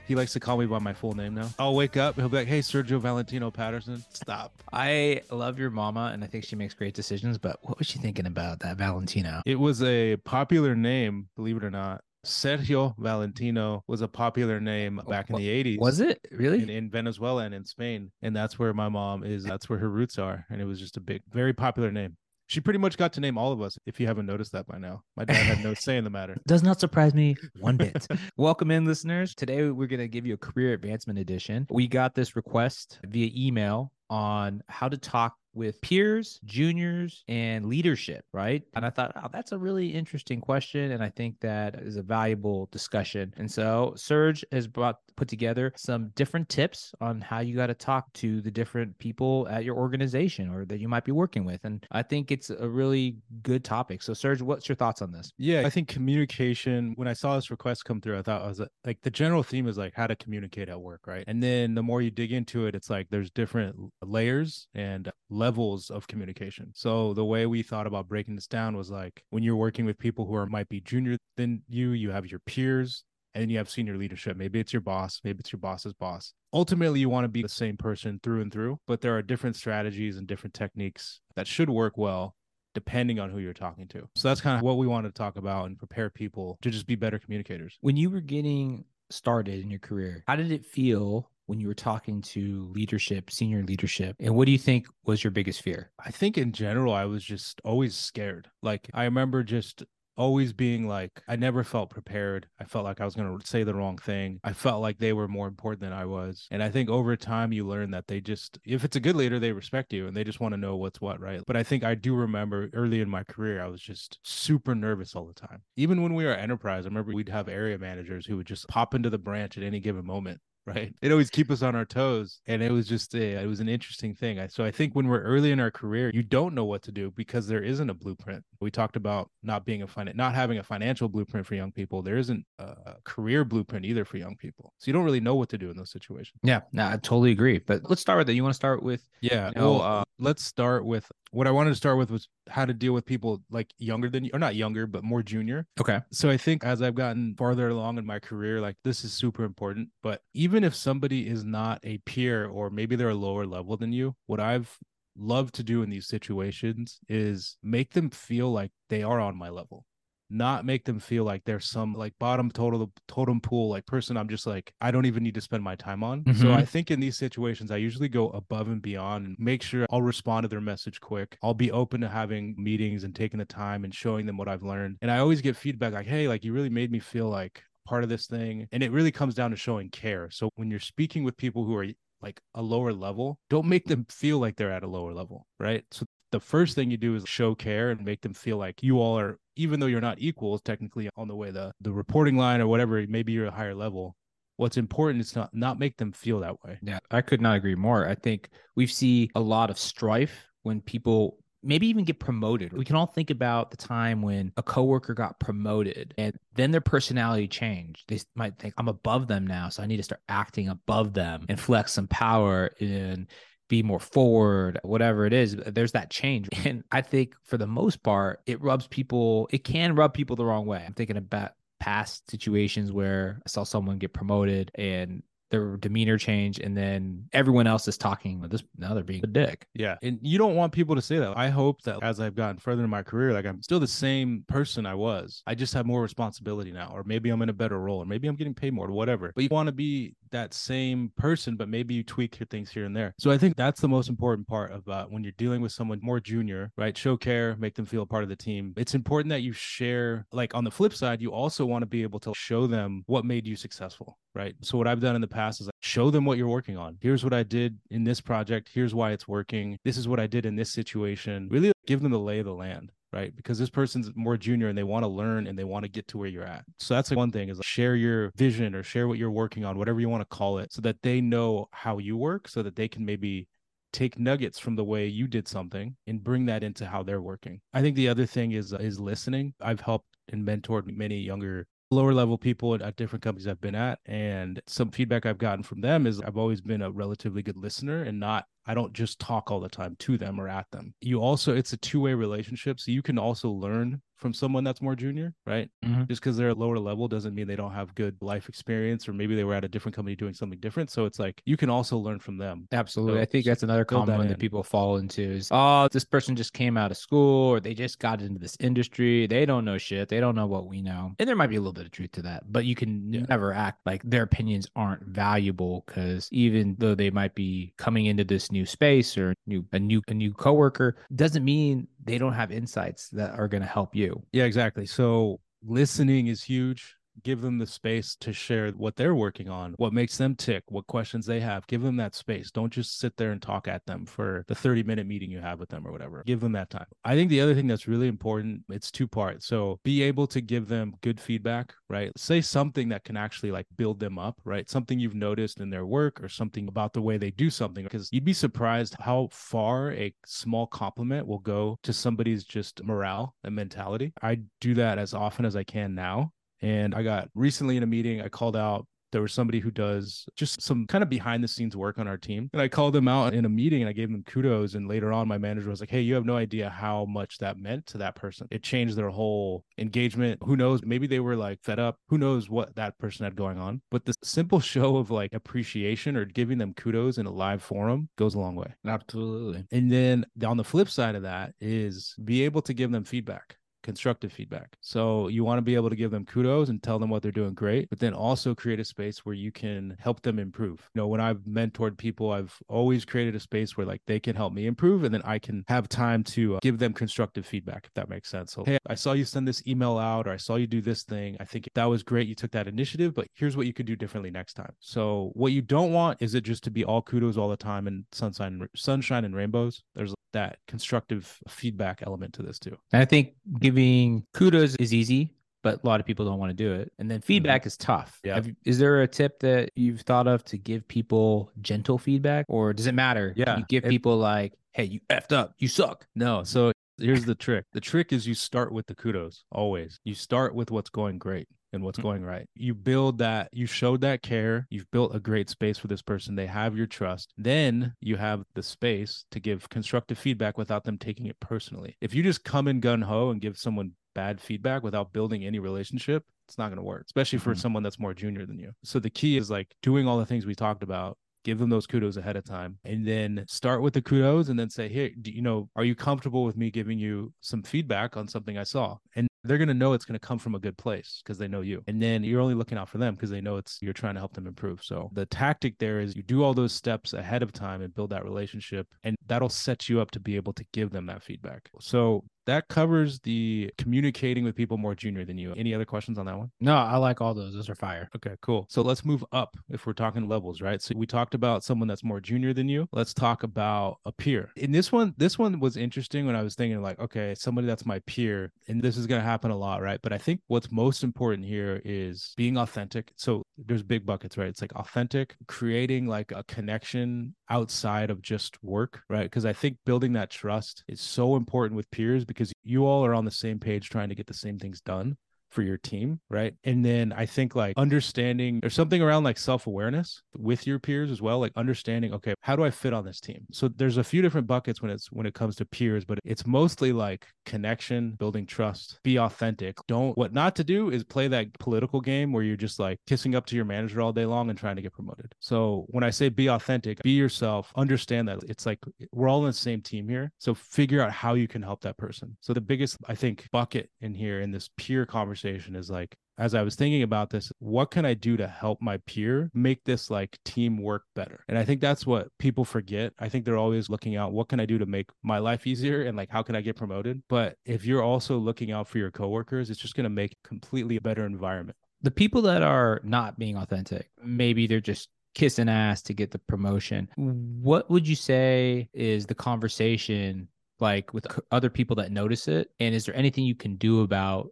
he 0.07 0.15
likes 0.15 0.33
to 0.33 0.39
call 0.39 0.57
me 0.57 0.65
by 0.65 0.79
my 0.79 0.91
full 0.91 1.13
name 1.13 1.35
now. 1.35 1.49
I'll 1.59 1.75
wake 1.75 1.97
up, 1.97 2.15
he'll 2.15 2.29
be 2.29 2.37
like, 2.37 2.47
hey, 2.47 2.59
Sergio 2.59 2.99
Valentino 2.99 3.51
Patterson, 3.51 4.03
stop. 4.11 4.51
I 4.73 5.21
love 5.29 5.59
your 5.59 5.69
mama, 5.69 6.09
and 6.13 6.23
I 6.23 6.27
think 6.27 6.45
she 6.45 6.55
makes 6.55 6.73
great 6.73 6.95
decisions, 6.95 7.37
but 7.37 7.59
what 7.61 7.77
was 7.77 7.85
she 7.85 7.99
thinking 7.99 8.25
about 8.25 8.59
that 8.61 8.77
Valentino? 8.77 9.43
It 9.45 9.59
was 9.59 9.83
a 9.83 10.17
popular 10.17 10.75
name, 10.75 11.29
believe 11.35 11.57
it 11.57 11.63
or 11.63 11.71
not. 11.71 12.01
Sergio 12.25 12.95
Valentino 12.97 13.83
was 13.87 14.01
a 14.01 14.07
popular 14.07 14.59
name 14.59 14.99
back 15.07 15.29
in 15.29 15.35
the 15.35 15.47
80s. 15.47 15.79
Was 15.79 15.99
it 15.99 16.19
really? 16.31 16.63
In, 16.63 16.69
in, 16.69 16.89
Venezuela 16.89 17.43
and 17.43 17.53
in 17.53 17.65
Spain. 17.65 18.11
And 18.21 18.35
that's 18.35 18.59
where 18.59 18.73
my 18.73 18.89
mom 18.89 19.23
is. 19.23 19.43
That's 19.45 19.69
where 19.69 19.79
her 19.79 19.89
roots 19.89 20.17
are. 20.17 20.45
And 20.49 20.59
it 20.59 20.65
was 20.65 20.79
just 20.79 20.97
a 20.97 20.99
big, 20.99 21.21
very 21.31 21.53
popular 21.53 21.89
name. 21.89 22.17
She 22.49 22.61
pretty 22.61 22.79
much 22.79 22.97
got 22.97 23.11
to 23.13 23.19
name 23.19 23.37
all 23.37 23.51
of 23.51 23.61
us, 23.61 23.77
if 23.85 23.99
you 23.99 24.07
haven't 24.07 24.25
noticed 24.25 24.53
that 24.53 24.65
by 24.65 24.77
now. 24.77 25.03
My 25.17 25.25
dad 25.25 25.35
had 25.35 25.61
no 25.61 25.73
say 25.73 25.97
in 25.97 26.05
the 26.05 26.09
matter. 26.09 26.37
Does 26.47 26.63
not 26.63 26.79
surprise 26.79 27.13
me 27.13 27.35
one 27.59 27.75
bit. 27.75 28.07
Welcome 28.37 28.71
in, 28.71 28.85
listeners. 28.85 29.35
Today, 29.35 29.69
we're 29.69 29.87
going 29.87 29.99
to 29.99 30.07
give 30.07 30.25
you 30.25 30.35
a 30.35 30.37
career 30.37 30.71
advancement 30.71 31.19
edition. 31.19 31.67
We 31.69 31.89
got 31.89 32.15
this 32.15 32.37
request 32.37 32.99
via 33.05 33.29
email 33.35 33.91
on 34.09 34.63
how 34.69 34.87
to 34.87 34.97
talk 34.97 35.35
with 35.57 35.81
peers, 35.81 36.39
juniors, 36.45 37.23
and 37.27 37.65
leadership, 37.65 38.23
right? 38.33 38.63
And 38.75 38.85
I 38.85 38.89
thought, 38.89 39.11
oh, 39.15 39.27
that's 39.33 39.51
a 39.51 39.57
really 39.57 39.89
interesting 39.89 40.39
question. 40.39 40.91
And 40.91 41.03
I 41.03 41.09
think 41.09 41.39
that 41.41 41.75
is 41.75 41.97
a 41.97 42.03
valuable 42.03 42.69
discussion. 42.71 43.33
And 43.37 43.51
so 43.51 43.93
Serge 43.95 44.45
has 44.51 44.67
brought 44.67 44.99
put 45.17 45.27
together 45.27 45.73
some 45.75 46.09
different 46.15 46.47
tips 46.47 46.93
on 47.01 47.19
how 47.19 47.39
you 47.39 47.55
got 47.55 47.67
to 47.67 47.73
talk 47.73 48.13
to 48.13 48.39
the 48.39 48.51
different 48.51 48.97
people 48.99 49.47
at 49.49 49.65
your 49.65 49.75
organization 49.75 50.49
or 50.49 50.63
that 50.65 50.79
you 50.79 50.87
might 50.87 51.03
be 51.03 51.11
working 51.11 51.43
with. 51.43 51.65
And 51.65 51.85
I 51.91 52.03
think 52.03 52.31
it's 52.31 52.49
a 52.49 52.69
really 52.69 53.17
good 53.41 53.65
topic. 53.65 54.01
So 54.01 54.13
Serge, 54.13 54.41
what's 54.41 54.69
your 54.69 54.75
thoughts 54.75 55.01
on 55.01 55.11
this? 55.11 55.31
Yeah, 55.37 55.63
I 55.65 55.69
think 55.69 55.89
communication, 55.89 56.93
when 56.95 57.07
I 57.07 57.13
saw 57.13 57.35
this 57.35 57.51
request 57.51 57.83
come 57.83 57.99
through, 57.99 58.19
I 58.19 58.21
thought 58.21 58.43
I 58.43 58.47
was 58.47 58.61
like 58.85 59.01
the 59.01 59.09
general 59.09 59.43
theme 59.43 59.67
is 59.67 59.77
like 59.77 59.93
how 59.95 60.07
to 60.07 60.15
communicate 60.15 60.69
at 60.69 60.79
work, 60.79 61.07
right? 61.07 61.25
And 61.27 61.41
then 61.41 61.73
the 61.73 61.83
more 61.83 62.01
you 62.01 62.11
dig 62.11 62.31
into 62.31 62.67
it, 62.67 62.75
it's 62.75 62.89
like 62.89 63.07
there's 63.09 63.31
different 63.31 63.75
layers 64.01 64.67
and 64.75 65.11
levels 65.29 65.46
of 65.55 66.07
communication. 66.07 66.71
So 66.75 67.13
the 67.13 67.25
way 67.25 67.45
we 67.45 67.63
thought 67.63 67.87
about 67.87 68.07
breaking 68.07 68.35
this 68.35 68.47
down 68.47 68.75
was 68.75 68.89
like 68.89 69.23
when 69.29 69.43
you're 69.43 69.55
working 69.55 69.85
with 69.85 69.97
people 69.97 70.25
who 70.25 70.35
are 70.35 70.45
might 70.45 70.69
be 70.69 70.81
junior 70.81 71.17
than 71.35 71.61
you, 71.67 71.91
you 71.91 72.11
have 72.11 72.25
your 72.25 72.39
peers 72.39 73.03
and 73.33 73.43
then 73.43 73.49
you 73.49 73.57
have 73.57 73.69
senior 73.69 73.97
leadership. 73.97 74.35
Maybe 74.35 74.59
it's 74.59 74.73
your 74.73 74.81
boss, 74.81 75.21
maybe 75.23 75.39
it's 75.39 75.51
your 75.51 75.59
boss's 75.59 75.93
boss. 75.93 76.33
Ultimately, 76.53 76.99
you 76.99 77.09
want 77.09 77.25
to 77.25 77.29
be 77.29 77.41
the 77.43 77.49
same 77.49 77.77
person 77.77 78.19
through 78.23 78.41
and 78.41 78.51
through, 78.51 78.79
but 78.87 79.01
there 79.01 79.15
are 79.15 79.21
different 79.21 79.55
strategies 79.55 80.17
and 80.17 80.25
different 80.25 80.53
techniques 80.53 81.19
that 81.35 81.47
should 81.47 81.69
work 81.69 81.97
well 81.97 82.35
depending 82.73 83.19
on 83.19 83.31
who 83.31 83.39
you're 83.39 83.53
talking 83.53 83.87
to. 83.87 84.07
So 84.15 84.27
that's 84.27 84.41
kind 84.41 84.55
of 84.55 84.61
what 84.61 84.77
we 84.77 84.85
want 84.85 85.07
to 85.07 85.11
talk 85.11 85.35
about 85.35 85.65
and 85.65 85.77
prepare 85.79 86.11
people 86.11 86.59
to 86.61 86.69
just 86.69 86.85
be 86.85 86.95
better 86.95 87.17
communicators. 87.17 87.77
When 87.81 87.97
you 87.97 88.11
were 88.11 88.21
getting 88.21 88.85
started 89.09 89.61
in 89.61 89.71
your 89.71 89.79
career, 89.79 90.23
how 90.27 90.35
did 90.35 90.51
it 90.51 90.63
feel 90.63 91.31
when 91.47 91.59
you 91.59 91.67
were 91.67 91.73
talking 91.73 92.21
to 92.21 92.69
leadership, 92.73 93.31
senior 93.31 93.63
leadership? 93.63 94.15
And 94.19 94.35
what 94.35 94.45
do 94.45 94.51
you 94.51 94.57
think 94.57 94.87
was 95.05 95.23
your 95.23 95.31
biggest 95.31 95.61
fear? 95.61 95.91
I 96.03 96.11
think 96.11 96.37
in 96.37 96.51
general, 96.51 96.93
I 96.93 97.05
was 97.05 97.23
just 97.23 97.59
always 97.63 97.95
scared. 97.95 98.49
Like, 98.61 98.89
I 98.93 99.05
remember 99.05 99.43
just 99.43 99.83
always 100.17 100.51
being 100.51 100.87
like 100.87 101.21
I 101.27 101.35
never 101.35 101.63
felt 101.63 101.89
prepared. 101.89 102.47
I 102.59 102.65
felt 102.65 102.83
like 102.83 102.99
I 102.99 103.05
was 103.05 103.15
going 103.15 103.39
to 103.39 103.47
say 103.47 103.63
the 103.63 103.75
wrong 103.75 103.97
thing. 103.97 104.39
I 104.43 104.53
felt 104.53 104.81
like 104.81 104.97
they 104.97 105.13
were 105.13 105.27
more 105.27 105.47
important 105.47 105.81
than 105.81 105.93
I 105.93 106.05
was. 106.05 106.47
And 106.51 106.61
I 106.63 106.69
think 106.69 106.89
over 106.89 107.15
time 107.15 107.53
you 107.53 107.65
learn 107.65 107.91
that 107.91 108.07
they 108.07 108.19
just 108.19 108.57
if 108.65 108.83
it's 108.83 108.95
a 108.95 108.99
good 108.99 109.15
leader 109.15 109.39
they 109.39 109.51
respect 109.51 109.93
you 109.93 110.07
and 110.07 110.17
they 110.17 110.23
just 110.23 110.39
want 110.39 110.53
to 110.53 110.59
know 110.59 110.75
what's 110.75 110.99
what, 110.99 111.19
right? 111.21 111.41
But 111.45 111.55
I 111.55 111.63
think 111.63 111.83
I 111.83 111.95
do 111.95 112.15
remember 112.15 112.69
early 112.73 112.99
in 112.99 113.09
my 113.09 113.23
career 113.23 113.63
I 113.63 113.67
was 113.67 113.81
just 113.81 114.19
super 114.23 114.75
nervous 114.75 115.15
all 115.15 115.27
the 115.27 115.33
time. 115.33 115.61
Even 115.75 116.01
when 116.01 116.15
we 116.15 116.25
were 116.25 116.33
enterprise, 116.33 116.85
I 116.85 116.89
remember 116.89 117.13
we'd 117.13 117.29
have 117.29 117.47
area 117.47 117.77
managers 117.77 118.25
who 118.25 118.37
would 118.37 118.47
just 118.47 118.67
pop 118.67 118.95
into 118.95 119.09
the 119.09 119.17
branch 119.17 119.57
at 119.57 119.63
any 119.63 119.79
given 119.79 120.05
moment 120.05 120.41
right? 120.67 120.93
It 121.01 121.11
always 121.11 121.29
keep 121.29 121.49
us 121.49 121.61
on 121.61 121.75
our 121.75 121.85
toes, 121.85 122.41
and 122.45 122.61
it 122.61 122.71
was 122.71 122.87
just 122.87 123.15
a, 123.15 123.41
it 123.41 123.47
was 123.47 123.59
an 123.59 123.69
interesting 123.69 124.13
thing. 124.13 124.39
I, 124.39 124.47
so 124.47 124.63
I 124.63 124.71
think 124.71 124.93
when 124.93 125.07
we're 125.07 125.21
early 125.21 125.51
in 125.51 125.59
our 125.59 125.71
career, 125.71 126.11
you 126.13 126.21
don't 126.21 126.53
know 126.53 126.65
what 126.65 126.83
to 126.83 126.91
do 126.91 127.11
because 127.11 127.47
there 127.47 127.63
isn't 127.63 127.89
a 127.89 127.93
blueprint. 127.93 128.43
We 128.59 128.69
talked 128.69 128.95
about 128.95 129.29
not 129.41 129.65
being 129.65 129.81
a 129.81 129.87
fin- 129.87 130.11
not 130.15 130.35
having 130.35 130.57
a 130.57 130.63
financial 130.63 131.07
blueprint 131.07 131.47
for 131.47 131.55
young 131.55 131.71
people. 131.71 132.01
There 132.01 132.17
isn't 132.17 132.45
a 132.59 132.95
career 133.05 133.45
blueprint 133.45 133.85
either 133.85 134.03
for 134.05 134.17
young 134.17 134.35
people, 134.35 134.73
so 134.77 134.89
you 134.89 134.93
don't 134.93 135.05
really 135.05 135.21
know 135.21 135.35
what 135.35 135.49
to 135.49 135.57
do 135.57 135.71
in 135.71 135.77
those 135.77 135.91
situations. 135.91 136.39
Yeah, 136.43 136.61
no, 136.73 136.87
I 136.87 136.97
totally 136.97 137.31
agree. 137.31 137.59
But 137.59 137.89
let's 137.89 138.01
start 138.01 138.19
with 138.19 138.29
it. 138.29 138.33
You 138.33 138.43
want 138.43 138.53
to 138.53 138.57
start 138.57 138.83
with? 138.83 139.07
Yeah, 139.21 139.47
you 139.55 139.61
know, 139.61 139.73
well, 139.73 139.81
uh, 139.81 140.03
let's 140.19 140.43
start 140.43 140.85
with 140.85 141.09
what 141.37 141.45
I 141.45 141.51
wanted 141.51 141.69
to 141.69 141.75
start 141.75 141.99
with 141.99 142.09
was 142.09 142.29
how 142.49 142.65
to 142.65 142.73
deal 142.73 142.93
with 142.93 143.05
people 143.05 143.43
like 143.51 143.71
younger 143.77 144.09
than 144.09 144.25
you, 144.25 144.31
or 144.33 144.39
not 144.39 144.55
younger, 144.55 144.87
but 144.87 145.03
more 145.03 145.21
junior. 145.21 145.67
Okay. 145.79 146.01
So 146.11 146.31
I 146.31 146.37
think 146.37 146.63
as 146.63 146.81
I've 146.81 146.95
gotten 146.95 147.35
farther 147.35 147.69
along 147.69 147.99
in 147.99 148.07
my 148.07 148.17
career, 148.17 148.59
like 148.59 148.75
this 148.83 149.03
is 149.03 149.13
super 149.13 149.43
important. 149.43 149.89
But 150.01 150.23
even 150.33 150.63
if 150.63 150.73
somebody 150.73 151.27
is 151.27 151.43
not 151.43 151.79
a 151.83 151.99
peer 151.99 152.47
or 152.47 152.71
maybe 152.71 152.95
they're 152.95 153.09
a 153.09 153.13
lower 153.15 153.45
level 153.45 153.77
than 153.77 153.93
you, 153.93 154.15
what 154.25 154.39
I've 154.39 154.79
loved 155.15 155.53
to 155.55 155.63
do 155.63 155.83
in 155.83 155.91
these 155.91 156.07
situations 156.07 156.99
is 157.07 157.57
make 157.61 157.93
them 157.93 158.09
feel 158.09 158.51
like 158.51 158.71
they 158.89 159.03
are 159.03 159.19
on 159.19 159.37
my 159.37 159.49
level 159.49 159.85
not 160.29 160.65
make 160.65 160.85
them 160.85 160.99
feel 160.99 161.23
like 161.23 161.43
they're 161.45 161.59
some 161.59 161.93
like 161.93 162.13
bottom 162.19 162.51
total 162.51 162.91
totem 163.07 163.39
pool 163.39 163.69
like 163.69 163.85
person 163.85 164.17
i'm 164.17 164.27
just 164.27 164.45
like 164.45 164.73
i 164.81 164.91
don't 164.91 165.05
even 165.05 165.23
need 165.23 165.35
to 165.35 165.41
spend 165.41 165.63
my 165.63 165.75
time 165.75 166.03
on. 166.03 166.23
Mm-hmm. 166.23 166.41
so 166.41 166.51
i 166.51 166.65
think 166.65 166.91
in 166.91 166.99
these 166.99 167.17
situations 167.17 167.71
i 167.71 167.77
usually 167.77 168.09
go 168.09 168.29
above 168.29 168.67
and 168.67 168.81
beyond 168.81 169.25
and 169.25 169.35
make 169.39 169.61
sure 169.61 169.85
i'll 169.91 170.01
respond 170.01 170.43
to 170.43 170.47
their 170.47 170.61
message 170.61 170.99
quick. 170.99 171.37
I'll 171.43 171.53
be 171.53 171.71
open 171.71 172.01
to 172.01 172.09
having 172.09 172.55
meetings 172.57 173.03
and 173.03 173.15
taking 173.15 173.39
the 173.39 173.45
time 173.45 173.83
and 173.83 173.93
showing 173.93 174.25
them 174.25 174.37
what 174.37 174.47
i've 174.47 174.63
learned. 174.63 174.97
And 175.01 175.11
i 175.11 175.19
always 175.19 175.41
get 175.41 175.55
feedback 175.55 175.93
like 175.93 176.07
hey 176.07 176.27
like 176.27 176.43
you 176.43 176.53
really 176.53 176.69
made 176.69 176.91
me 176.91 176.99
feel 176.99 177.29
like 177.29 177.63
part 177.87 178.03
of 178.03 178.09
this 178.09 178.27
thing. 178.27 178.67
And 178.71 178.83
it 178.83 178.91
really 178.91 179.11
comes 179.11 179.33
down 179.33 179.51
to 179.51 179.57
showing 179.57 179.89
care. 179.89 180.29
So 180.29 180.49
when 180.55 180.69
you're 180.69 180.79
speaking 180.79 181.23
with 181.23 181.37
people 181.37 181.63
who 181.63 181.75
are 181.75 181.87
like 182.21 182.41
a 182.53 182.61
lower 182.61 182.93
level, 182.93 183.39
don't 183.49 183.67
make 183.67 183.85
them 183.85 184.05
feel 184.09 184.39
like 184.39 184.55
they're 184.55 184.71
at 184.71 184.83
a 184.83 184.87
lower 184.87 185.13
level, 185.13 185.47
right? 185.59 185.83
So 185.91 186.05
the 186.31 186.39
first 186.39 186.75
thing 186.75 186.91
you 186.91 186.97
do 186.97 187.15
is 187.15 187.23
show 187.25 187.55
care 187.55 187.91
and 187.91 188.03
make 188.03 188.21
them 188.21 188.33
feel 188.33 188.57
like 188.57 188.83
you 188.83 188.99
all 188.99 189.17
are 189.17 189.39
even 189.55 189.79
though 189.79 189.87
you're 189.87 190.01
not 190.01 190.19
equals 190.19 190.61
technically 190.61 191.09
on 191.15 191.27
the 191.27 191.35
way 191.35 191.51
the 191.51 191.71
the 191.81 191.91
reporting 191.91 192.37
line 192.37 192.61
or 192.61 192.67
whatever 192.67 193.03
maybe 193.07 193.31
you're 193.31 193.47
a 193.47 193.51
higher 193.51 193.75
level 193.75 194.15
what's 194.57 194.77
important 194.77 195.21
is 195.21 195.35
not 195.35 195.49
not 195.53 195.79
make 195.79 195.97
them 195.97 196.11
feel 196.11 196.39
that 196.39 196.61
way 196.63 196.77
yeah 196.81 196.99
i 197.11 197.21
could 197.21 197.41
not 197.41 197.55
agree 197.55 197.75
more 197.75 198.07
i 198.07 198.15
think 198.15 198.49
we 198.75 198.87
see 198.87 199.29
a 199.35 199.39
lot 199.39 199.69
of 199.69 199.77
strife 199.77 200.45
when 200.63 200.81
people 200.81 201.37
maybe 201.63 201.87
even 201.87 202.05
get 202.05 202.19
promoted. 202.19 202.71
We 202.71 202.85
can 202.85 202.95
all 202.95 203.05
think 203.05 203.29
about 203.29 203.71
the 203.71 203.77
time 203.77 204.21
when 204.21 204.51
a 204.57 204.63
coworker 204.63 205.13
got 205.13 205.39
promoted 205.39 206.13
and 206.17 206.33
then 206.55 206.71
their 206.71 206.81
personality 206.81 207.47
changed. 207.47 208.05
They 208.07 208.19
might 208.35 208.57
think 208.57 208.73
I'm 208.77 208.87
above 208.87 209.27
them 209.27 209.45
now, 209.45 209.69
so 209.69 209.83
I 209.83 209.85
need 209.85 209.97
to 209.97 210.03
start 210.03 210.21
acting 210.29 210.69
above 210.69 211.13
them 211.13 211.45
and 211.49 211.59
flex 211.59 211.93
some 211.93 212.07
power 212.07 212.71
and 212.79 213.27
be 213.67 213.83
more 213.83 213.99
forward, 213.99 214.79
whatever 214.83 215.25
it 215.25 215.33
is, 215.33 215.55
there's 215.55 215.91
that 215.93 216.09
change. 216.09 216.49
And 216.67 216.83
I 216.91 217.01
think 217.01 217.33
for 217.43 217.57
the 217.57 217.67
most 217.67 218.03
part, 218.03 218.41
it 218.45 218.61
rubs 218.61 218.87
people, 218.87 219.47
it 219.51 219.63
can 219.63 219.95
rub 219.95 220.13
people 220.13 220.35
the 220.35 220.45
wrong 220.45 220.65
way. 220.65 220.83
I'm 220.85 220.93
thinking 220.93 221.15
about 221.15 221.51
past 221.79 222.29
situations 222.29 222.91
where 222.91 223.39
I 223.45 223.49
saw 223.49 223.63
someone 223.63 223.99
get 223.99 224.11
promoted 224.13 224.71
and 224.75 225.23
their 225.49 225.77
demeanor 225.77 226.17
change, 226.17 226.59
and 226.59 226.75
then 226.75 227.29
everyone 227.31 227.67
else 227.67 227.87
is 227.87 227.97
talking. 227.97 228.39
About 228.39 228.49
this 228.49 228.63
now 228.77 228.93
they're 228.93 229.03
being 229.03 229.23
a 229.23 229.27
dick. 229.27 229.65
Yeah. 229.73 229.95
And 230.01 230.19
you 230.21 230.37
don't 230.37 230.55
want 230.55 230.73
people 230.73 230.95
to 230.95 231.01
say 231.01 231.19
that. 231.19 231.37
I 231.37 231.49
hope 231.49 231.81
that 231.83 232.03
as 232.03 232.19
I've 232.19 232.35
gotten 232.35 232.57
further 232.57 232.83
in 232.83 232.89
my 232.89 233.03
career, 233.03 233.33
like 233.33 233.45
I'm 233.45 233.61
still 233.61 233.79
the 233.79 233.87
same 233.87 234.43
person 234.47 234.85
I 234.85 234.95
was. 234.95 235.43
I 235.47 235.55
just 235.55 235.73
have 235.73 235.85
more 235.85 236.01
responsibility 236.01 236.71
now, 236.71 236.91
or 236.93 237.03
maybe 237.03 237.29
I'm 237.29 237.41
in 237.41 237.49
a 237.49 237.53
better 237.53 237.79
role, 237.79 237.99
or 237.99 238.05
maybe 238.05 238.27
I'm 238.27 238.35
getting 238.35 238.53
paid 238.53 238.73
more, 238.73 238.87
or 238.87 238.91
whatever. 238.91 239.31
But 239.33 239.43
you 239.43 239.49
want 239.49 239.67
to 239.67 239.73
be 239.73 240.15
that 240.31 240.53
same 240.53 241.11
person, 241.17 241.55
but 241.55 241.69
maybe 241.69 241.93
you 241.93 242.03
tweak 242.03 242.39
your 242.39 242.47
things 242.47 242.69
here 242.69 242.85
and 242.85 242.95
there. 242.95 243.13
So 243.19 243.31
I 243.31 243.37
think 243.37 243.55
that's 243.55 243.81
the 243.81 243.87
most 243.87 244.09
important 244.09 244.47
part 244.47 244.73
about 244.73 245.11
when 245.11 245.23
you're 245.23 245.33
dealing 245.33 245.61
with 245.61 245.71
someone 245.71 245.99
more 246.01 246.19
junior, 246.19 246.71
right? 246.77 246.97
Show 246.97 247.17
care, 247.17 247.55
make 247.57 247.75
them 247.75 247.85
feel 247.85 248.03
a 248.03 248.05
part 248.05 248.23
of 248.23 248.29
the 248.29 248.35
team. 248.35 248.73
It's 248.77 248.95
important 248.95 249.29
that 249.29 249.41
you 249.41 249.53
share, 249.53 250.25
like 250.31 250.55
on 250.55 250.63
the 250.63 250.71
flip 250.71 250.93
side, 250.93 251.21
you 251.21 251.31
also 251.31 251.65
want 251.65 251.81
to 251.81 251.87
be 251.87 252.03
able 252.03 252.19
to 252.21 252.33
show 252.35 252.67
them 252.67 253.03
what 253.07 253.25
made 253.25 253.45
you 253.45 253.55
successful, 253.55 254.17
right? 254.35 254.55
So 254.61 254.77
what 254.77 254.87
I've 254.87 255.01
done 255.01 255.15
in 255.15 255.21
the 255.21 255.27
past 255.27 255.61
is 255.61 255.69
show 255.81 256.09
them 256.09 256.25
what 256.25 256.37
you're 256.37 256.47
working 256.47 256.77
on. 256.77 256.97
Here's 257.01 257.23
what 257.23 257.33
I 257.33 257.43
did 257.43 257.77
in 257.89 258.03
this 258.03 258.21
project. 258.21 258.69
Here's 258.73 258.93
why 258.93 259.11
it's 259.11 259.27
working. 259.27 259.77
This 259.83 259.97
is 259.97 260.07
what 260.07 260.19
I 260.19 260.27
did 260.27 260.45
in 260.45 260.55
this 260.55 260.71
situation. 260.71 261.47
Really 261.49 261.71
give 261.85 262.01
them 262.01 262.11
the 262.11 262.19
lay 262.19 262.39
of 262.39 262.45
the 262.45 262.53
land 262.53 262.91
right? 263.13 263.35
Because 263.35 263.57
this 263.57 263.69
person's 263.69 264.11
more 264.15 264.37
junior 264.37 264.67
and 264.67 264.77
they 264.77 264.83
want 264.83 265.03
to 265.03 265.07
learn 265.07 265.47
and 265.47 265.57
they 265.57 265.63
want 265.63 265.83
to 265.83 265.89
get 265.89 266.07
to 266.09 266.17
where 266.17 266.27
you're 266.27 266.43
at. 266.43 266.65
So 266.79 266.93
that's 266.93 267.11
like 267.11 267.17
one 267.17 267.31
thing 267.31 267.49
is 267.49 267.57
like 267.57 267.65
share 267.65 267.95
your 267.95 268.31
vision 268.35 268.75
or 268.75 268.83
share 268.83 269.07
what 269.07 269.17
you're 269.17 269.31
working 269.31 269.65
on, 269.65 269.77
whatever 269.77 269.99
you 269.99 270.09
want 270.09 270.21
to 270.21 270.35
call 270.35 270.57
it, 270.59 270.73
so 270.73 270.81
that 270.81 271.01
they 271.01 271.21
know 271.21 271.67
how 271.71 271.97
you 271.97 272.17
work, 272.17 272.47
so 272.47 272.63
that 272.63 272.75
they 272.75 272.87
can 272.87 273.05
maybe 273.05 273.47
take 273.93 274.19
nuggets 274.19 274.59
from 274.59 274.75
the 274.75 274.83
way 274.83 275.07
you 275.07 275.27
did 275.27 275.47
something 275.47 275.95
and 276.05 276.23
bring 276.23 276.45
that 276.45 276.63
into 276.63 276.85
how 276.85 277.03
they're 277.03 277.21
working. 277.21 277.61
I 277.73 277.81
think 277.81 277.95
the 277.95 278.09
other 278.09 278.25
thing 278.25 278.51
is 278.51 278.73
uh, 278.73 278.77
is 278.77 278.99
listening. 278.99 279.53
I've 279.61 279.81
helped 279.81 280.17
and 280.29 280.45
mentored 280.45 280.85
many 280.87 281.17
younger 281.17 281.67
lower 281.89 282.13
level 282.13 282.37
people 282.37 282.75
at 282.75 282.95
different 282.95 283.23
companies 283.23 283.47
I've 283.47 283.61
been 283.61 283.75
at. 283.75 283.99
And 284.05 284.61
some 284.67 284.91
feedback 284.91 285.25
I've 285.25 285.37
gotten 285.37 285.63
from 285.63 285.81
them 285.81 286.05
is 286.05 286.19
I've 286.21 286.37
always 286.37 286.61
been 286.61 286.81
a 286.81 286.91
relatively 286.91 287.41
good 287.41 287.57
listener 287.57 288.03
and 288.03 288.19
not 288.19 288.45
I 288.67 288.73
don't 288.73 288.93
just 288.93 289.19
talk 289.19 289.51
all 289.51 289.59
the 289.59 289.69
time 289.69 289.95
to 289.99 290.17
them 290.17 290.39
or 290.39 290.47
at 290.47 290.69
them. 290.71 290.93
You 291.01 291.21
also, 291.21 291.55
it's 291.55 291.73
a 291.73 291.77
two 291.77 292.01
way 292.01 292.13
relationship. 292.13 292.79
So 292.79 292.91
you 292.91 293.01
can 293.01 293.17
also 293.17 293.49
learn 293.49 294.01
from 294.17 294.33
someone 294.33 294.63
that's 294.63 294.81
more 294.81 294.95
junior, 294.95 295.33
right? 295.45 295.69
Mm-hmm. 295.85 296.05
Just 296.05 296.21
because 296.21 296.35
they're 296.35 296.49
a 296.49 296.53
lower 296.53 296.79
level 296.79 297.07
doesn't 297.07 297.35
mean 297.35 297.47
they 297.47 297.55
don't 297.55 297.73
have 297.73 297.93
good 297.95 298.17
life 298.21 298.49
experience 298.49 299.07
or 299.07 299.13
maybe 299.13 299.35
they 299.35 299.43
were 299.43 299.53
at 299.53 299.63
a 299.63 299.67
different 299.67 299.95
company 299.95 300.15
doing 300.15 300.33
something 300.33 300.59
different. 300.59 300.89
So 300.89 301.05
it's 301.05 301.19
like 301.19 301.41
you 301.45 301.55
can 301.55 301.69
also 301.69 301.97
learn 301.97 302.19
from 302.19 302.37
them. 302.37 302.67
Absolutely. 302.71 303.19
So, 303.19 303.21
I 303.21 303.25
think 303.25 303.45
that's 303.45 303.63
another 303.63 303.85
common 303.85 304.07
that 304.07 304.17
one 304.17 304.27
that 304.27 304.39
people 304.39 304.63
fall 304.63 304.97
into 304.97 305.21
is, 305.21 305.49
oh, 305.51 305.87
this 305.91 306.03
person 306.03 306.35
just 306.35 306.53
came 306.53 306.77
out 306.77 306.91
of 306.91 306.97
school 306.97 307.47
or 307.47 307.59
they 307.59 307.73
just 307.73 307.99
got 307.99 308.21
into 308.21 308.39
this 308.39 308.57
industry. 308.59 309.27
They 309.27 309.45
don't 309.45 309.65
know 309.65 309.77
shit. 309.77 310.09
They 310.09 310.19
don't 310.19 310.35
know 310.35 310.47
what 310.47 310.67
we 310.67 310.81
know. 310.81 311.13
And 311.19 311.29
there 311.29 311.35
might 311.35 311.47
be 311.47 311.57
a 311.57 311.59
little 311.59 311.73
bit 311.73 311.85
of 311.85 311.91
truth 311.91 312.11
to 312.13 312.23
that, 312.23 312.51
but 312.51 312.65
you 312.65 312.75
can 312.75 313.13
yeah. 313.13 313.21
never 313.29 313.53
act 313.53 313.81
like 313.85 314.01
their 314.03 314.23
opinions 314.23 314.67
aren't 314.75 315.03
valuable 315.03 315.83
because 315.85 316.27
even 316.31 316.75
though 316.79 316.95
they 316.95 317.11
might 317.11 317.35
be 317.35 317.73
coming 317.77 318.07
into 318.07 318.23
this 318.23 318.51
new 318.57 318.65
space 318.65 319.17
or 319.17 319.33
new 319.45 319.65
a 319.71 319.79
new 319.79 320.01
a 320.07 320.13
new 320.13 320.33
coworker, 320.33 320.97
doesn't 321.15 321.45
mean 321.45 321.87
they 322.03 322.17
don't 322.17 322.33
have 322.33 322.51
insights 322.51 323.09
that 323.09 323.31
are 323.39 323.47
going 323.47 323.63
to 323.63 323.69
help 323.69 323.95
you. 323.95 324.21
Yeah, 324.31 324.45
exactly. 324.45 324.85
So 324.85 325.39
listening 325.63 326.27
is 326.27 326.43
huge 326.43 326.96
give 327.23 327.41
them 327.41 327.57
the 327.57 327.67
space 327.67 328.15
to 328.21 328.33
share 328.33 328.71
what 328.71 328.95
they're 328.95 329.15
working 329.15 329.49
on, 329.49 329.73
what 329.77 329.93
makes 329.93 330.17
them 330.17 330.35
tick, 330.35 330.63
what 330.69 330.87
questions 330.87 331.25
they 331.25 331.39
have. 331.39 331.65
Give 331.67 331.81
them 331.81 331.97
that 331.97 332.15
space. 332.15 332.51
Don't 332.51 332.71
just 332.71 332.99
sit 332.99 333.17
there 333.17 333.31
and 333.31 333.41
talk 333.41 333.67
at 333.67 333.85
them 333.85 334.05
for 334.05 334.43
the 334.47 334.55
30 334.55 334.83
minute 334.83 335.07
meeting 335.07 335.31
you 335.31 335.39
have 335.39 335.59
with 335.59 335.69
them 335.69 335.85
or 335.85 335.91
whatever. 335.91 336.23
Give 336.25 336.39
them 336.39 336.51
that 336.53 336.69
time. 336.69 336.85
I 337.03 337.15
think 337.15 337.29
the 337.29 337.41
other 337.41 337.55
thing 337.55 337.67
that's 337.67 337.87
really 337.87 338.07
important, 338.07 338.63
it's 338.69 338.91
two 338.91 339.07
parts. 339.07 339.45
So 339.47 339.79
be 339.83 340.01
able 340.03 340.27
to 340.27 340.41
give 340.41 340.67
them 340.67 340.93
good 341.01 341.19
feedback, 341.19 341.73
right? 341.89 342.11
Say 342.17 342.41
something 342.41 342.89
that 342.89 343.03
can 343.03 343.17
actually 343.17 343.51
like 343.51 343.67
build 343.75 343.99
them 343.99 344.19
up, 344.19 344.39
right? 344.43 344.69
Something 344.69 344.99
you've 344.99 345.15
noticed 345.15 345.59
in 345.59 345.69
their 345.69 345.85
work 345.85 346.21
or 346.23 346.29
something 346.29 346.67
about 346.67 346.93
the 346.93 347.01
way 347.01 347.17
they 347.17 347.31
do 347.31 347.49
something 347.49 347.83
because 347.83 348.09
you'd 348.11 348.25
be 348.25 348.33
surprised 348.33 348.95
how 348.99 349.29
far 349.31 349.91
a 349.91 350.13
small 350.25 350.67
compliment 350.67 351.27
will 351.27 351.39
go 351.39 351.77
to 351.83 351.93
somebody's 351.93 352.43
just 352.43 352.83
morale 352.83 353.35
and 353.43 353.55
mentality. 353.55 354.13
I 354.21 354.39
do 354.61 354.73
that 354.75 354.99
as 354.99 355.13
often 355.13 355.45
as 355.45 355.55
I 355.55 355.63
can 355.63 355.95
now 355.95 356.31
and 356.61 356.95
I 356.95 357.03
got 357.03 357.29
recently 357.35 357.77
in 357.77 357.83
a 357.83 357.87
meeting, 357.87 358.21
I 358.21 358.29
called 358.29 358.55
out 358.55 358.87
there 359.11 359.21
was 359.21 359.33
somebody 359.33 359.59
who 359.59 359.71
does 359.71 360.25
just 360.35 360.61
some 360.61 360.85
kind 360.85 361.03
of 361.03 361.09
behind 361.09 361.43
the 361.43 361.47
scenes 361.47 361.75
work 361.75 361.97
on 361.97 362.07
our 362.07 362.17
team. 362.17 362.49
And 362.53 362.61
I 362.61 362.67
called 362.67 362.93
them 362.93 363.07
out 363.07 363.33
in 363.33 363.45
a 363.45 363.49
meeting 363.49 363.81
and 363.81 363.89
I 363.89 363.93
gave 363.93 364.11
them 364.11 364.23
kudos. 364.23 364.75
And 364.75 364.87
later 364.87 365.13
on, 365.13 365.27
my 365.27 365.37
manager 365.37 365.69
was 365.69 365.79
like, 365.79 365.89
Hey, 365.89 366.01
you 366.01 366.15
have 366.15 366.25
no 366.25 366.35
idea 366.35 366.69
how 366.69 367.05
much 367.05 367.37
that 367.37 367.57
meant 367.57 367.85
to 367.87 367.97
that 367.99 368.15
person. 368.15 368.47
It 368.51 368.63
changed 368.63 368.95
their 368.95 369.09
whole 369.09 369.63
engagement. 369.77 370.39
Who 370.43 370.55
knows? 370.55 370.81
Maybe 370.83 371.07
they 371.07 371.19
were 371.19 371.35
like 371.35 371.59
fed 371.63 371.79
up. 371.79 371.97
Who 372.09 372.17
knows 372.17 372.49
what 372.49 372.75
that 372.75 372.97
person 372.97 373.23
had 373.23 373.35
going 373.35 373.57
on? 373.57 373.81
But 373.91 374.05
the 374.05 374.13
simple 374.23 374.59
show 374.59 374.97
of 374.97 375.11
like 375.11 375.33
appreciation 375.33 376.15
or 376.15 376.25
giving 376.25 376.57
them 376.57 376.73
kudos 376.73 377.17
in 377.17 377.25
a 377.25 377.31
live 377.31 377.61
forum 377.61 378.09
goes 378.17 378.35
a 378.35 378.39
long 378.39 378.55
way. 378.55 378.73
Absolutely. 378.85 379.65
And 379.71 379.91
then 379.91 380.25
on 380.45 380.57
the 380.57 380.63
flip 380.63 380.89
side 380.89 381.15
of 381.15 381.23
that 381.23 381.53
is 381.59 382.15
be 382.23 382.43
able 382.43 382.61
to 382.63 382.73
give 382.73 382.91
them 382.91 383.03
feedback 383.03 383.56
constructive 383.83 384.31
feedback. 384.31 384.75
So 384.81 385.27
you 385.27 385.43
want 385.43 385.57
to 385.57 385.61
be 385.61 385.75
able 385.75 385.89
to 385.89 385.95
give 385.95 386.11
them 386.11 386.25
kudos 386.25 386.69
and 386.69 386.81
tell 386.81 386.99
them 386.99 387.09
what 387.09 387.21
they're 387.21 387.31
doing 387.31 387.53
great, 387.53 387.89
but 387.89 387.99
then 387.99 388.13
also 388.13 388.53
create 388.53 388.79
a 388.79 388.85
space 388.85 389.25
where 389.25 389.35
you 389.35 389.51
can 389.51 389.95
help 389.99 390.21
them 390.21 390.39
improve. 390.39 390.89
You 390.93 391.01
know, 391.01 391.07
when 391.07 391.21
I've 391.21 391.39
mentored 391.39 391.97
people, 391.97 392.31
I've 392.31 392.57
always 392.67 393.05
created 393.05 393.35
a 393.35 393.39
space 393.39 393.77
where 393.77 393.85
like 393.85 394.01
they 394.07 394.19
can 394.19 394.35
help 394.35 394.53
me 394.53 394.67
improve 394.67 395.03
and 395.03 395.13
then 395.13 395.21
I 395.23 395.39
can 395.39 395.63
have 395.67 395.87
time 395.89 396.23
to 396.25 396.57
uh, 396.57 396.59
give 396.61 396.79
them 396.79 396.93
constructive 396.93 397.45
feedback 397.45 397.85
if 397.85 397.93
that 397.93 398.09
makes 398.09 398.29
sense. 398.29 398.53
So, 398.53 398.63
hey, 398.65 398.77
I 398.87 398.95
saw 398.95 399.13
you 399.13 399.25
send 399.25 399.47
this 399.47 399.65
email 399.67 399.97
out 399.97 400.27
or 400.27 400.31
I 400.31 400.37
saw 400.37 400.55
you 400.55 400.67
do 400.67 400.81
this 400.81 401.03
thing. 401.03 401.37
I 401.39 401.45
think 401.45 401.69
that 401.75 401.85
was 401.85 402.03
great. 402.03 402.27
You 402.27 402.35
took 402.35 402.51
that 402.51 402.67
initiative, 402.67 403.13
but 403.13 403.27
here's 403.33 403.57
what 403.57 403.67
you 403.67 403.73
could 403.73 403.85
do 403.85 403.95
differently 403.95 404.31
next 404.31 404.53
time. 404.53 404.73
So 404.79 405.31
what 405.33 405.51
you 405.51 405.61
don't 405.61 405.93
want 405.93 406.21
is 406.21 406.35
it 406.35 406.41
just 406.41 406.63
to 406.65 406.71
be 406.71 406.83
all 406.83 407.01
kudos 407.01 407.37
all 407.37 407.49
the 407.49 407.57
time 407.57 407.87
and 407.87 408.05
sunshine 408.11 408.67
sunshine 408.75 409.25
and 409.25 409.35
rainbows. 409.35 409.83
There's 409.95 410.13
that 410.33 410.57
constructive 410.67 411.39
feedback 411.47 412.03
element 412.05 412.33
to 412.33 412.43
this 412.43 412.59
too. 412.59 412.77
And 412.91 413.01
I 413.01 413.05
think 413.05 413.33
giving 413.67 414.23
kudos 414.33 414.75
is 414.75 414.93
easy, 414.93 415.33
but 415.61 415.83
a 415.83 415.87
lot 415.87 415.99
of 415.99 416.05
people 416.05 416.25
don't 416.25 416.39
want 416.39 416.49
to 416.49 416.55
do 416.55 416.73
it. 416.73 416.91
And 416.99 417.11
then 417.11 417.19
feedback 417.19 417.61
mm-hmm. 417.61 417.67
is 417.67 417.77
tough. 417.77 418.19
Yeah. 418.23 418.35
Have, 418.35 418.49
is 418.65 418.79
there 418.79 419.01
a 419.01 419.07
tip 419.07 419.39
that 419.39 419.71
you've 419.75 420.01
thought 420.01 420.27
of 420.27 420.43
to 420.45 420.57
give 420.57 420.87
people 420.87 421.51
gentle 421.61 421.97
feedback 421.97 422.45
or 422.47 422.71
does 422.73 422.87
it 422.87 422.93
matter? 422.93 423.33
Yeah. 423.35 423.45
Can 423.45 423.59
you 423.59 423.65
give 423.67 423.85
it, 423.85 423.89
people 423.89 424.17
like, 424.17 424.53
hey, 424.71 424.85
you 424.85 425.01
effed 425.09 425.33
up, 425.33 425.53
you 425.57 425.67
suck. 425.67 426.07
No. 426.15 426.43
So 426.43 426.71
here's 426.97 427.25
the 427.25 427.35
trick. 427.35 427.65
The 427.73 427.81
trick 427.81 428.13
is 428.13 428.25
you 428.25 428.33
start 428.33 428.71
with 428.71 428.87
the 428.87 428.95
kudos 428.95 429.43
always. 429.51 429.99
You 430.05 430.15
start 430.15 430.55
with 430.55 430.71
what's 430.71 430.89
going 430.89 431.17
great 431.17 431.47
and 431.77 431.85
what's 431.85 431.99
mm-hmm. 431.99 432.07
going 432.07 432.25
right. 432.25 432.47
You 432.55 432.73
build 432.73 433.19
that, 433.19 433.49
you 433.53 433.67
showed 433.67 434.01
that 434.01 434.21
care, 434.21 434.67
you've 434.69 434.89
built 434.91 435.15
a 435.15 435.19
great 435.19 435.49
space 435.49 435.77
for 435.77 435.87
this 435.87 436.01
person. 436.01 436.35
They 436.35 436.47
have 436.47 436.75
your 436.75 436.87
trust. 436.87 437.33
Then 437.37 437.93
you 438.01 438.17
have 438.17 438.43
the 438.55 438.63
space 438.63 439.25
to 439.31 439.39
give 439.39 439.69
constructive 439.69 440.17
feedback 440.17 440.57
without 440.57 440.83
them 440.83 440.97
taking 440.97 441.27
it 441.27 441.39
personally. 441.39 441.95
If 442.01 442.13
you 442.13 442.23
just 442.23 442.43
come 442.43 442.67
in 442.67 442.79
gun 442.79 443.01
ho 443.01 443.29
and 443.29 443.39
give 443.39 443.57
someone 443.57 443.91
bad 444.15 444.41
feedback 444.41 444.83
without 444.83 445.13
building 445.13 445.45
any 445.45 445.59
relationship, 445.59 446.23
it's 446.47 446.57
not 446.57 446.69
going 446.69 446.77
to 446.77 446.83
work, 446.83 447.03
especially 447.05 447.39
for 447.39 447.51
mm-hmm. 447.51 447.59
someone 447.59 447.83
that's 447.83 447.99
more 447.99 448.13
junior 448.13 448.45
than 448.45 448.57
you. 448.57 448.71
So 448.83 448.99
the 448.99 449.09
key 449.09 449.37
is 449.37 449.51
like 449.51 449.67
doing 449.81 450.07
all 450.07 450.17
the 450.17 450.25
things 450.25 450.45
we 450.45 450.55
talked 450.55 450.83
about 450.83 451.17
give 451.47 451.59
them 451.59 451.69
those 451.69 451.87
kudos 451.87 452.17
ahead 452.17 452.35
of 452.35 452.43
time 452.43 452.77
and 452.83 453.07
then 453.07 453.45
start 453.47 453.81
with 453.81 453.93
the 453.93 454.01
kudos 454.01 454.49
and 454.49 454.59
then 454.59 454.69
say 454.69 454.89
hey 454.89 455.13
do, 455.21 455.31
you 455.31 455.41
know 455.41 455.69
are 455.77 455.85
you 455.85 455.95
comfortable 455.95 456.43
with 456.43 456.57
me 456.57 456.69
giving 456.69 456.99
you 456.99 457.31
some 457.39 457.63
feedback 457.63 458.17
on 458.17 458.27
something 458.27 458.57
i 458.57 458.63
saw 458.63 458.97
and 459.15 459.29
they're 459.47 459.57
going 459.57 459.67
to 459.69 459.73
know 459.73 459.93
it's 459.93 460.03
going 460.03 460.19
to 460.19 460.27
come 460.27 460.39
from 460.39 460.55
a 460.55 460.59
good 460.59 460.77
place 460.77 461.21
because 461.23 461.37
they 461.37 461.47
know 461.47 461.61
you. 461.61 461.81
And 461.87 462.01
then 462.01 462.23
you're 462.23 462.41
only 462.41 462.53
looking 462.53 462.77
out 462.77 462.89
for 462.89 462.97
them 462.97 463.15
because 463.15 463.29
they 463.29 463.41
know 463.41 463.57
it's 463.57 463.79
you're 463.81 463.93
trying 463.93 464.15
to 464.15 464.19
help 464.19 464.33
them 464.33 464.47
improve. 464.47 464.83
So 464.83 465.09
the 465.13 465.25
tactic 465.25 465.77
there 465.77 465.99
is 465.99 466.15
you 466.15 466.23
do 466.23 466.43
all 466.43 466.53
those 466.53 466.73
steps 466.73 467.13
ahead 467.13 467.43
of 467.43 467.51
time 467.53 467.81
and 467.81 467.93
build 467.93 468.09
that 468.09 468.23
relationship 468.23 468.87
and 469.03 469.15
that'll 469.25 469.49
set 469.49 469.87
you 469.87 470.01
up 470.01 470.11
to 470.11 470.19
be 470.19 470.35
able 470.35 470.53
to 470.53 470.65
give 470.73 470.91
them 470.91 471.05
that 471.05 471.23
feedback. 471.23 471.69
So 471.79 472.25
that 472.47 472.67
covers 472.67 473.19
the 473.19 473.71
communicating 473.77 474.43
with 474.43 474.55
people 474.55 474.77
more 474.77 474.95
junior 474.95 475.23
than 475.23 475.37
you. 475.37 475.53
Any 475.55 475.73
other 475.73 475.85
questions 475.85 476.17
on 476.17 476.25
that 476.25 476.37
one? 476.37 476.51
No, 476.59 476.75
I 476.75 476.97
like 476.97 477.21
all 477.21 477.33
those. 477.33 477.53
Those 477.53 477.69
are 477.69 477.75
fire. 477.75 478.09
Okay, 478.15 478.35
cool. 478.41 478.65
So 478.69 478.81
let's 478.81 479.05
move 479.05 479.23
up 479.31 479.55
if 479.69 479.85
we're 479.85 479.93
talking 479.93 480.27
levels, 480.27 480.61
right? 480.61 480.81
So 480.81 480.93
we 480.95 481.05
talked 481.05 481.33
about 481.33 481.63
someone 481.63 481.87
that's 481.87 482.03
more 482.03 482.19
junior 482.19 482.53
than 482.53 482.67
you. 482.67 482.87
Let's 482.91 483.13
talk 483.13 483.43
about 483.43 483.99
a 484.05 484.11
peer. 484.11 484.49
In 484.55 484.71
this 484.71 484.91
one, 484.91 485.13
this 485.17 485.37
one 485.37 485.59
was 485.59 485.77
interesting 485.77 486.25
when 486.25 486.35
I 486.35 486.41
was 486.41 486.55
thinking 486.55 486.81
like, 486.81 486.99
okay, 486.99 487.35
somebody 487.35 487.67
that's 487.67 487.85
my 487.85 487.99
peer, 487.99 488.51
and 488.67 488.81
this 488.81 488.97
is 488.97 489.05
going 489.05 489.21
to 489.21 489.27
happen 489.27 489.51
a 489.51 489.57
lot, 489.57 489.81
right? 489.81 489.99
But 490.01 490.13
I 490.13 490.17
think 490.17 490.41
what's 490.47 490.71
most 490.71 491.03
important 491.03 491.45
here 491.45 491.81
is 491.85 492.33
being 492.37 492.57
authentic. 492.57 493.11
So 493.15 493.43
there's 493.57 493.83
big 493.83 494.05
buckets, 494.05 494.37
right? 494.37 494.47
It's 494.47 494.61
like 494.61 494.73
authentic, 494.75 495.35
creating 495.47 496.07
like 496.07 496.31
a 496.31 496.43
connection 496.43 497.35
outside 497.49 498.09
of 498.09 498.21
just 498.21 498.61
work, 498.63 499.01
right? 499.09 499.23
Because 499.23 499.45
I 499.45 499.53
think 499.53 499.77
building 499.85 500.13
that 500.13 500.29
trust 500.29 500.83
is 500.87 501.01
so 501.01 501.35
important 501.35 501.75
with 501.75 501.89
peers 501.91 502.25
because 502.25 502.51
you 502.63 502.85
all 502.85 503.05
are 503.05 503.13
on 503.13 503.25
the 503.25 503.31
same 503.31 503.59
page 503.59 503.89
trying 503.89 504.09
to 504.09 504.15
get 504.15 504.27
the 504.27 504.33
same 504.33 504.59
things 504.59 504.81
done. 504.81 505.17
For 505.49 505.61
your 505.61 505.77
team, 505.77 506.19
right? 506.29 506.53
And 506.63 506.83
then 506.83 507.13
I 507.13 507.25
think 507.25 507.55
like 507.55 507.73
understanding 507.77 508.59
or 508.63 508.69
something 508.69 509.01
around 509.01 509.23
like 509.23 509.37
self 509.37 509.67
awareness 509.67 510.21
with 510.37 510.67
your 510.67 510.79
peers 510.79 511.11
as 511.11 511.21
well, 511.21 511.39
like 511.39 511.53
understanding, 511.55 512.13
okay, 512.13 512.33
how 512.41 512.55
do 512.55 512.63
I 512.63 512.69
fit 512.69 512.93
on 512.93 513.05
this 513.05 513.19
team? 513.19 513.45
So 513.51 513.67
there's 513.67 513.97
a 513.97 514.03
few 514.03 514.21
different 514.21 514.47
buckets 514.47 514.81
when 514.81 514.91
it's 514.91 515.11
when 515.11 515.25
it 515.25 515.33
comes 515.33 515.55
to 515.57 515.65
peers, 515.65 516.05
but 516.05 516.19
it's 516.23 516.45
mostly 516.45 516.91
like 516.91 517.25
connection, 517.45 518.11
building 518.11 518.45
trust, 518.45 518.99
be 519.03 519.17
authentic. 519.17 519.77
Don't 519.87 520.17
what 520.17 520.33
not 520.33 520.55
to 520.57 520.63
do 520.63 520.89
is 520.89 521.03
play 521.03 521.27
that 521.29 521.57
political 521.59 522.01
game 522.01 522.31
where 522.33 522.43
you're 522.43 522.57
just 522.57 522.79
like 522.79 522.99
kissing 523.07 523.35
up 523.35 523.45
to 523.47 523.55
your 523.55 523.65
manager 523.65 524.01
all 524.01 524.13
day 524.13 524.25
long 524.25 524.49
and 524.49 524.59
trying 524.59 524.75
to 524.75 524.81
get 524.81 524.93
promoted. 524.93 525.33
So 525.39 525.85
when 525.89 526.03
I 526.03 526.09
say 526.09 526.29
be 526.29 526.49
authentic, 526.49 527.01
be 527.03 527.11
yourself, 527.11 527.71
understand 527.75 528.27
that 528.27 528.39
it's 528.47 528.65
like 528.65 528.79
we're 529.11 529.29
all 529.29 529.39
in 529.41 529.47
the 529.47 529.53
same 529.53 529.81
team 529.81 530.07
here. 530.09 530.31
So 530.37 530.53
figure 530.53 531.01
out 531.01 531.11
how 531.11 531.35
you 531.35 531.47
can 531.47 531.61
help 531.61 531.81
that 531.81 531.97
person. 531.97 532.35
So 532.41 532.53
the 532.53 532.61
biggest, 532.61 532.97
I 533.07 533.15
think, 533.15 533.47
bucket 533.51 533.89
in 534.01 534.13
here 534.13 534.41
in 534.41 534.51
this 534.51 534.69
peer 534.77 535.05
conversation 535.05 535.36
is 535.45 535.89
like, 535.89 536.15
as 536.39 536.53
I 536.53 536.61
was 536.61 536.75
thinking 536.75 537.01
about 537.01 537.31
this, 537.31 537.51
what 537.59 537.89
can 537.89 538.05
I 538.05 538.13
do 538.13 538.37
to 538.37 538.47
help 538.47 538.79
my 538.81 538.97
peer 539.07 539.49
make 539.53 539.83
this 539.83 540.11
like 540.11 540.37
team 540.45 540.77
work 540.77 541.03
better? 541.15 541.43
And 541.47 541.57
I 541.57 541.65
think 541.65 541.81
that's 541.81 542.05
what 542.05 542.27
people 542.37 542.63
forget. 542.63 543.13
I 543.17 543.27
think 543.27 543.43
they're 543.43 543.57
always 543.57 543.89
looking 543.89 544.15
out, 544.15 544.33
what 544.33 544.47
can 544.47 544.59
I 544.59 544.65
do 544.65 544.77
to 544.77 544.85
make 544.85 545.09
my 545.23 545.39
life 545.39 545.65
easier? 545.65 546.03
And 546.03 546.15
like, 546.15 546.29
how 546.29 546.43
can 546.43 546.55
I 546.55 546.61
get 546.61 546.75
promoted? 546.75 547.23
But 547.27 547.57
if 547.65 547.85
you're 547.85 548.03
also 548.03 548.37
looking 548.37 548.71
out 548.71 548.87
for 548.87 548.99
your 548.99 549.09
coworkers, 549.09 549.71
it's 549.71 549.79
just 549.79 549.95
going 549.95 550.03
to 550.03 550.09
make 550.09 550.35
completely 550.43 550.97
a 550.97 551.01
better 551.01 551.25
environment. 551.25 551.77
The 552.03 552.11
people 552.11 552.43
that 552.43 552.61
are 552.61 553.01
not 553.03 553.39
being 553.39 553.57
authentic, 553.57 554.11
maybe 554.23 554.67
they're 554.67 554.79
just 554.79 555.09
kissing 555.33 555.69
ass 555.69 556.03
to 556.03 556.13
get 556.13 556.29
the 556.29 556.39
promotion. 556.39 557.09
What 557.15 557.89
would 557.89 558.07
you 558.07 558.15
say 558.15 558.89
is 558.93 559.25
the 559.25 559.35
conversation 559.35 560.47
like 560.79 561.11
with 561.11 561.25
other 561.51 561.71
people 561.71 561.95
that 561.95 562.11
notice 562.11 562.47
it? 562.47 562.69
And 562.79 562.93
is 562.93 563.05
there 563.05 563.15
anything 563.15 563.45
you 563.45 563.55
can 563.55 563.75
do 563.77 564.01
about 564.01 564.51